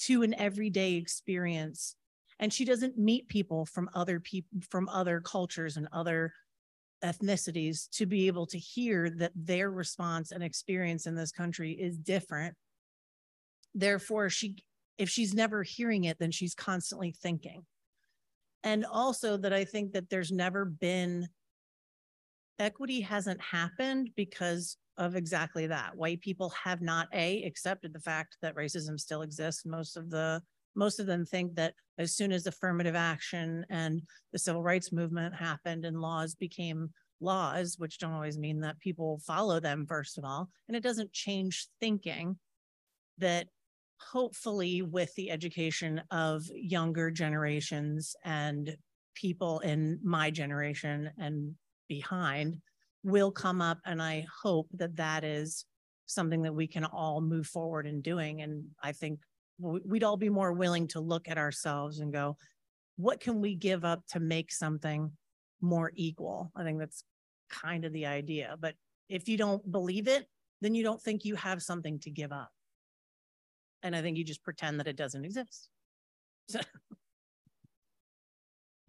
to 0.00 0.22
an 0.22 0.34
everyday 0.34 0.94
experience. 0.94 1.96
And 2.38 2.52
she 2.52 2.64
doesn't 2.64 2.98
meet 2.98 3.28
people 3.28 3.66
from 3.66 3.88
other 3.94 4.20
people 4.20 4.60
from 4.68 4.88
other 4.88 5.20
cultures 5.20 5.76
and 5.76 5.88
other 5.92 6.32
ethnicities 7.02 7.88
to 7.90 8.06
be 8.06 8.26
able 8.26 8.46
to 8.46 8.58
hear 8.58 9.10
that 9.10 9.32
their 9.34 9.70
response 9.70 10.30
and 10.30 10.42
experience 10.42 11.06
in 11.06 11.14
this 11.14 11.32
country 11.32 11.72
is 11.72 11.98
different 11.98 12.54
therefore 13.74 14.30
she 14.30 14.56
if 14.98 15.08
she's 15.08 15.34
never 15.34 15.62
hearing 15.62 16.04
it 16.04 16.18
then 16.20 16.30
she's 16.30 16.54
constantly 16.54 17.10
thinking 17.10 17.64
and 18.62 18.84
also 18.84 19.36
that 19.36 19.52
i 19.52 19.64
think 19.64 19.92
that 19.92 20.08
there's 20.10 20.30
never 20.30 20.64
been 20.64 21.28
equity 22.62 23.00
hasn't 23.00 23.40
happened 23.40 24.10
because 24.16 24.76
of 24.96 25.16
exactly 25.16 25.66
that. 25.66 25.96
White 25.96 26.20
people 26.20 26.50
have 26.50 26.80
not 26.80 27.08
a 27.12 27.42
accepted 27.42 27.92
the 27.92 28.00
fact 28.00 28.36
that 28.40 28.56
racism 28.56 28.98
still 28.98 29.22
exists. 29.22 29.66
Most 29.66 29.96
of 29.96 30.10
the 30.10 30.40
most 30.74 31.00
of 31.00 31.06
them 31.06 31.26
think 31.26 31.54
that 31.56 31.74
as 31.98 32.14
soon 32.14 32.32
as 32.32 32.46
affirmative 32.46 32.94
action 32.94 33.66
and 33.68 34.00
the 34.32 34.38
civil 34.38 34.62
rights 34.62 34.90
movement 34.90 35.34
happened 35.34 35.84
and 35.84 36.00
laws 36.00 36.34
became 36.34 36.90
laws, 37.20 37.76
which 37.78 37.98
don't 37.98 38.14
always 38.14 38.38
mean 38.38 38.60
that 38.60 38.80
people 38.80 39.20
follow 39.26 39.60
them, 39.60 39.84
first 39.86 40.16
of 40.16 40.24
all, 40.24 40.48
and 40.68 40.76
it 40.76 40.82
doesn't 40.82 41.12
change 41.12 41.68
thinking 41.78 42.38
that 43.18 43.48
hopefully 44.00 44.82
with 44.82 45.14
the 45.14 45.30
education 45.30 46.00
of 46.10 46.42
younger 46.54 47.10
generations 47.10 48.16
and 48.24 48.76
people 49.14 49.60
in 49.60 49.98
my 50.02 50.30
generation 50.30 51.10
and 51.18 51.54
behind 51.88 52.58
will 53.04 53.30
come 53.30 53.60
up 53.60 53.78
and 53.84 54.00
i 54.00 54.24
hope 54.42 54.68
that 54.72 54.96
that 54.96 55.24
is 55.24 55.64
something 56.06 56.42
that 56.42 56.54
we 56.54 56.66
can 56.66 56.84
all 56.84 57.20
move 57.20 57.46
forward 57.46 57.86
in 57.86 58.00
doing 58.00 58.42
and 58.42 58.64
i 58.82 58.92
think 58.92 59.18
we'd 59.62 60.04
all 60.04 60.16
be 60.16 60.28
more 60.28 60.52
willing 60.52 60.88
to 60.88 61.00
look 61.00 61.28
at 61.28 61.38
ourselves 61.38 62.00
and 62.00 62.12
go, 62.12 62.36
what 62.96 63.20
can 63.20 63.40
we 63.40 63.54
give 63.54 63.84
up 63.84 64.02
to 64.08 64.20
make 64.20 64.52
something 64.52 65.12
more 65.60 65.92
equal? 65.94 66.50
I 66.56 66.64
think 66.64 66.78
that's 66.78 67.04
kind 67.48 67.84
of 67.84 67.92
the 67.92 68.06
idea. 68.06 68.56
But 68.58 68.74
if 69.08 69.28
you 69.28 69.36
don't 69.36 69.70
believe 69.70 70.08
it, 70.08 70.26
then 70.60 70.74
you 70.74 70.82
don't 70.82 71.00
think 71.00 71.24
you 71.24 71.34
have 71.36 71.62
something 71.62 71.98
to 72.00 72.10
give 72.10 72.32
up. 72.32 72.50
And 73.82 73.96
I 73.96 74.02
think 74.02 74.16
you 74.16 74.24
just 74.24 74.44
pretend 74.44 74.80
that 74.80 74.88
it 74.88 74.96
doesn't 74.96 75.24
exist. 75.24 75.68
So. 76.48 76.60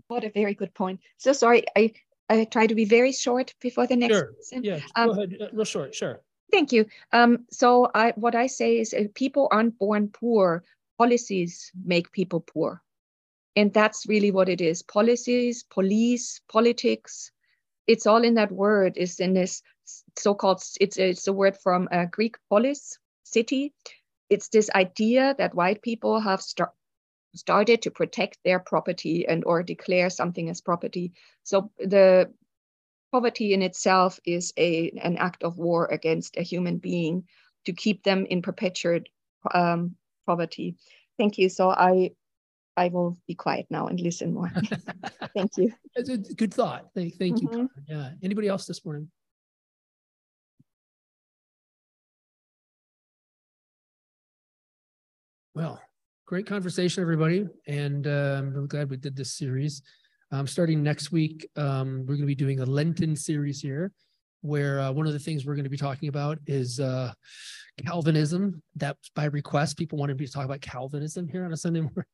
What 0.09 0.25
a 0.25 0.29
very 0.29 0.53
good 0.53 0.73
point. 0.75 0.99
So 1.17 1.31
sorry, 1.33 1.63
I, 1.75 1.93
I 2.34 2.45
try 2.45 2.67
to 2.67 2.75
be 2.75 2.86
very 2.86 3.11
short 3.11 3.53
before 3.61 3.88
the 3.88 3.95
next. 3.95 4.15
Sure. 4.15 4.34
person. 4.34 4.63
Yeah, 4.63 4.79
Um, 4.95 5.07
go 5.07 5.13
ahead, 5.13 5.49
real 5.53 5.65
short, 5.65 5.93
sure. 5.95 6.21
Thank 6.51 6.71
you. 6.71 6.86
Um, 7.11 7.45
so 7.49 7.89
I, 7.93 8.13
what 8.15 8.36
I 8.36 8.47
say 8.47 8.79
is 8.79 8.95
people 9.15 9.47
aren't 9.51 9.77
born 9.79 10.09
poor. 10.09 10.63
Policies 10.97 11.71
make 11.86 12.11
people 12.11 12.41
poor. 12.41 12.81
And 13.55 13.73
that's 13.73 14.07
really 14.07 14.31
what 14.31 14.49
it 14.49 14.61
is. 14.61 14.84
Policies, 14.84 15.63
police, 15.63 16.41
politics, 16.51 17.31
it's 17.88 18.07
all 18.07 18.23
in 18.23 18.36
that 18.36 18.51
word, 18.51 18.97
is 18.97 19.19
in 19.19 19.34
this 19.34 19.61
so-called. 20.17 20.63
It's 20.79 20.97
it's 20.97 21.27
a 21.27 21.34
word 21.34 21.57
from 21.57 21.88
uh, 21.91 22.05
Greek 22.05 22.36
polis, 22.49 22.97
city. 23.23 23.73
It's 24.29 24.49
this 24.49 24.69
idea 24.73 25.36
that 25.38 25.55
white 25.55 25.81
people 25.81 26.19
have 26.19 26.41
started 27.36 27.81
to 27.81 27.91
protect 27.91 28.38
their 28.43 28.59
property 28.59 29.27
and 29.27 29.43
or 29.45 29.63
declare 29.63 30.09
something 30.09 30.49
as 30.49 30.61
property. 30.61 31.13
So 31.43 31.71
the 31.79 32.31
poverty 33.11 33.53
in 33.53 33.61
itself 33.61 34.19
is 34.25 34.53
a 34.57 34.91
an 35.01 35.17
act 35.17 35.43
of 35.43 35.57
war 35.57 35.86
against 35.86 36.38
a 36.38 36.41
human 36.43 36.77
being 36.77 37.27
to 37.65 37.73
keep 37.73 38.03
them 38.03 38.25
in 38.25 38.41
perpetual 38.41 39.01
um, 39.53 39.95
poverty. 40.25 40.75
Thank 41.17 41.38
you. 41.38 41.49
So 41.49 41.69
I 41.69 42.11
I 42.75 42.89
will 42.89 43.17
be 43.27 43.36
quiet 43.36 43.67
now 43.69 43.88
and 43.88 43.99
listen 43.99 44.34
more. 44.34 44.51
Thank 45.36 45.57
you. 45.57 45.73
It's 45.95 46.09
a 46.09 46.17
good 46.17 46.53
thought. 46.53 46.89
Thank, 46.95 47.15
thank 47.15 47.41
you. 47.41 47.47
Mhm. 47.47 47.51
Carmen. 47.51 47.69
Yeah. 47.88 48.09
Anybody 48.23 48.47
else 48.47 48.65
this 48.65 48.84
morning? 48.84 49.09
Well, 55.53 55.79
great 56.26 56.45
conversation, 56.45 57.01
everybody. 57.01 57.45
And 57.67 58.07
uh, 58.07 58.36
I'm 58.38 58.53
really 58.53 58.67
glad 58.67 58.89
we 58.89 58.97
did 58.97 59.15
this 59.15 59.34
series. 59.34 59.82
Um, 60.32 60.47
starting 60.47 60.82
next 60.82 61.11
week, 61.11 61.49
um, 61.57 61.99
we're 62.01 62.15
going 62.15 62.21
to 62.21 62.26
be 62.26 62.36
doing 62.36 62.61
a 62.61 62.65
Lenten 62.65 63.15
series 63.15 63.59
here, 63.59 63.91
where 64.41 64.80
uh, 64.80 64.91
one 64.91 65.05
of 65.05 65.13
the 65.13 65.19
things 65.19 65.45
we're 65.45 65.55
going 65.55 65.65
to 65.65 65.69
be 65.69 65.78
talking 65.78 66.09
about 66.09 66.39
is 66.47 66.80
uh, 66.80 67.11
Calvinism. 67.86 68.61
That 68.78 68.97
by 69.15 69.26
request. 69.26 69.78
People 69.78 69.99
wanted 69.99 70.17
me 70.17 70.26
to 70.26 70.32
talk 70.32 70.45
about 70.45 70.61
Calvinism 70.61 71.28
here 71.28 71.45
on 71.45 71.53
a 71.53 71.57
Sunday 71.57 71.82
morning, 71.82 72.05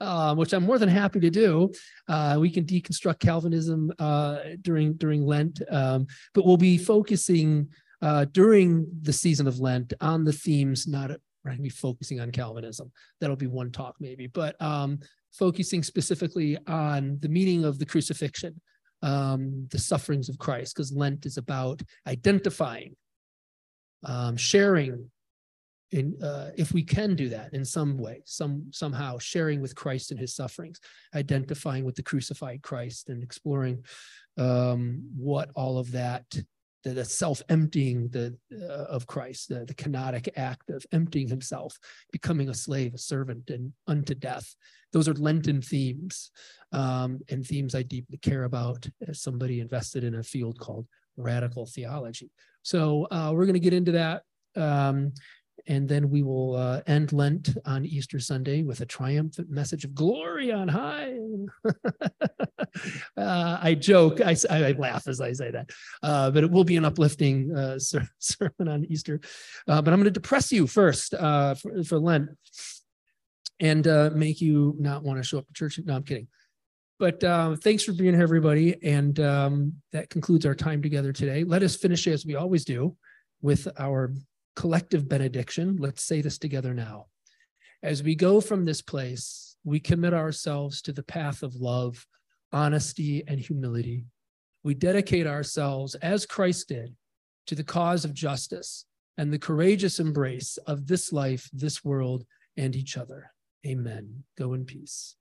uh, 0.00 0.34
which 0.34 0.52
I'm 0.52 0.64
more 0.64 0.78
than 0.78 0.88
happy 0.88 1.20
to 1.20 1.30
do. 1.30 1.70
Uh, 2.08 2.38
we 2.40 2.50
can 2.50 2.64
deconstruct 2.64 3.18
Calvinism 3.18 3.92
uh, 3.98 4.38
during 4.62 4.94
during 4.94 5.26
Lent, 5.26 5.60
um, 5.70 6.06
but 6.32 6.46
we'll 6.46 6.56
be 6.56 6.78
focusing 6.78 7.68
uh, 8.02 8.24
during 8.32 8.86
the 9.02 9.12
season 9.12 9.46
of 9.46 9.58
Lent 9.58 9.92
on 10.00 10.24
the 10.24 10.32
themes. 10.32 10.86
Not 10.86 11.10
we're 11.44 11.50
going 11.50 11.58
to 11.58 11.62
be 11.62 11.68
focusing 11.68 12.20
on 12.20 12.30
Calvinism. 12.30 12.90
That'll 13.20 13.36
be 13.36 13.46
one 13.46 13.70
talk 13.70 13.96
maybe, 14.00 14.26
but 14.26 14.60
um, 14.60 15.00
focusing 15.32 15.82
specifically 15.82 16.58
on 16.66 17.18
the 17.20 17.28
meaning 17.28 17.64
of 17.64 17.78
the 17.78 17.86
crucifixion, 17.86 18.60
um, 19.02 19.66
the 19.70 19.78
sufferings 19.78 20.28
of 20.28 20.38
Christ, 20.38 20.74
because 20.74 20.92
Lent 20.92 21.26
is 21.26 21.36
about 21.36 21.82
identifying, 22.06 22.96
um, 24.04 24.36
sharing 24.36 25.10
in 25.90 26.22
uh, 26.22 26.50
if 26.56 26.72
we 26.72 26.82
can 26.82 27.14
do 27.14 27.28
that 27.30 27.54
in 27.54 27.64
some 27.64 27.96
way, 27.96 28.20
some 28.26 28.66
somehow 28.70 29.18
sharing 29.18 29.62
with 29.62 29.74
Christ 29.74 30.10
and 30.10 30.20
his 30.20 30.34
sufferings, 30.34 30.80
identifying 31.14 31.84
with 31.84 31.94
the 31.94 32.02
crucified 32.02 32.62
Christ 32.62 33.08
and 33.08 33.22
exploring 33.22 33.84
um, 34.36 35.02
what 35.16 35.50
all 35.54 35.78
of 35.78 35.92
that, 35.92 36.24
the, 36.88 36.94
the 36.94 37.04
self-emptying 37.04 38.08
the 38.08 38.36
uh, 38.52 38.84
of 38.84 39.06
Christ, 39.06 39.48
the, 39.48 39.64
the 39.64 39.74
kenotic 39.74 40.28
act 40.36 40.70
of 40.70 40.84
emptying 40.92 41.28
himself, 41.28 41.78
becoming 42.12 42.48
a 42.48 42.54
slave, 42.54 42.94
a 42.94 42.98
servant, 42.98 43.50
and 43.50 43.72
unto 43.86 44.14
death. 44.14 44.54
Those 44.92 45.08
are 45.08 45.14
Lenten 45.14 45.60
themes 45.60 46.30
um, 46.72 47.20
and 47.30 47.46
themes 47.46 47.74
I 47.74 47.82
deeply 47.82 48.18
care 48.18 48.44
about 48.44 48.88
as 49.06 49.20
somebody 49.20 49.60
invested 49.60 50.04
in 50.04 50.14
a 50.14 50.22
field 50.22 50.58
called 50.58 50.86
radical 51.16 51.66
theology. 51.66 52.30
So 52.62 53.06
uh, 53.10 53.32
we're 53.34 53.46
going 53.46 53.54
to 53.54 53.60
get 53.60 53.72
into 53.74 53.92
that. 53.92 54.22
Um, 54.56 55.12
and 55.66 55.86
then 55.86 56.08
we 56.08 56.22
will 56.22 56.56
uh, 56.56 56.80
end 56.86 57.12
Lent 57.12 57.56
on 57.66 57.84
Easter 57.84 58.18
Sunday 58.18 58.62
with 58.62 58.80
a 58.80 58.86
triumphant 58.86 59.50
message 59.50 59.84
of 59.84 59.94
glory 59.94 60.50
on 60.50 60.68
high. 60.68 61.16
uh, 63.16 63.58
I 63.60 63.74
joke, 63.74 64.20
I 64.20 64.36
laugh 64.78 65.08
as 65.08 65.20
I 65.20 65.32
say 65.32 65.50
that, 65.50 65.70
uh, 66.02 66.30
but 66.30 66.44
it 66.44 66.50
will 66.50 66.64
be 66.64 66.76
an 66.76 66.84
uplifting 66.84 67.54
uh, 67.54 67.78
ser- 67.78 68.08
sermon 68.18 68.68
on 68.68 68.84
Easter. 68.86 69.20
Uh, 69.66 69.82
but 69.82 69.92
I'm 69.92 70.00
going 70.00 70.04
to 70.04 70.10
depress 70.10 70.52
you 70.52 70.66
first 70.66 71.14
uh, 71.14 71.54
for, 71.54 71.82
for 71.84 71.98
Lent 71.98 72.30
and 73.60 73.86
uh, 73.86 74.10
make 74.14 74.40
you 74.40 74.76
not 74.78 75.02
want 75.02 75.18
to 75.18 75.22
show 75.22 75.38
up 75.38 75.46
to 75.46 75.52
church. 75.52 75.78
No, 75.84 75.96
I'm 75.96 76.04
kidding. 76.04 76.28
But 76.98 77.22
uh, 77.22 77.54
thanks 77.56 77.84
for 77.84 77.92
being 77.92 78.14
here, 78.14 78.22
everybody. 78.22 78.76
And 78.82 79.18
um, 79.20 79.74
that 79.92 80.10
concludes 80.10 80.44
our 80.44 80.54
time 80.54 80.82
together 80.82 81.12
today. 81.12 81.44
Let 81.44 81.62
us 81.62 81.76
finish 81.76 82.06
as 82.08 82.26
we 82.26 82.34
always 82.34 82.64
do 82.64 82.96
with 83.40 83.68
our 83.78 84.12
collective 84.56 85.08
benediction. 85.08 85.76
Let's 85.78 86.02
say 86.02 86.20
this 86.20 86.38
together 86.38 86.74
now. 86.74 87.06
As 87.82 88.02
we 88.02 88.16
go 88.16 88.40
from 88.40 88.64
this 88.64 88.82
place, 88.82 89.56
we 89.62 89.78
commit 89.78 90.12
ourselves 90.12 90.82
to 90.82 90.92
the 90.92 91.04
path 91.04 91.44
of 91.44 91.54
love, 91.54 92.04
honesty, 92.52 93.24
and 93.26 93.38
humility. 93.38 94.04
We 94.64 94.74
dedicate 94.74 95.26
ourselves, 95.26 95.94
as 95.96 96.26
Christ 96.26 96.68
did, 96.68 96.94
to 97.46 97.54
the 97.54 97.64
cause 97.64 98.04
of 98.04 98.14
justice 98.14 98.84
and 99.16 99.32
the 99.32 99.38
courageous 99.38 99.98
embrace 99.98 100.58
of 100.66 100.86
this 100.86 101.12
life, 101.12 101.48
this 101.52 101.84
world, 101.84 102.24
and 102.56 102.76
each 102.76 102.96
other. 102.96 103.32
Amen. 103.66 104.24
Go 104.36 104.54
in 104.54 104.64
peace. 104.64 105.16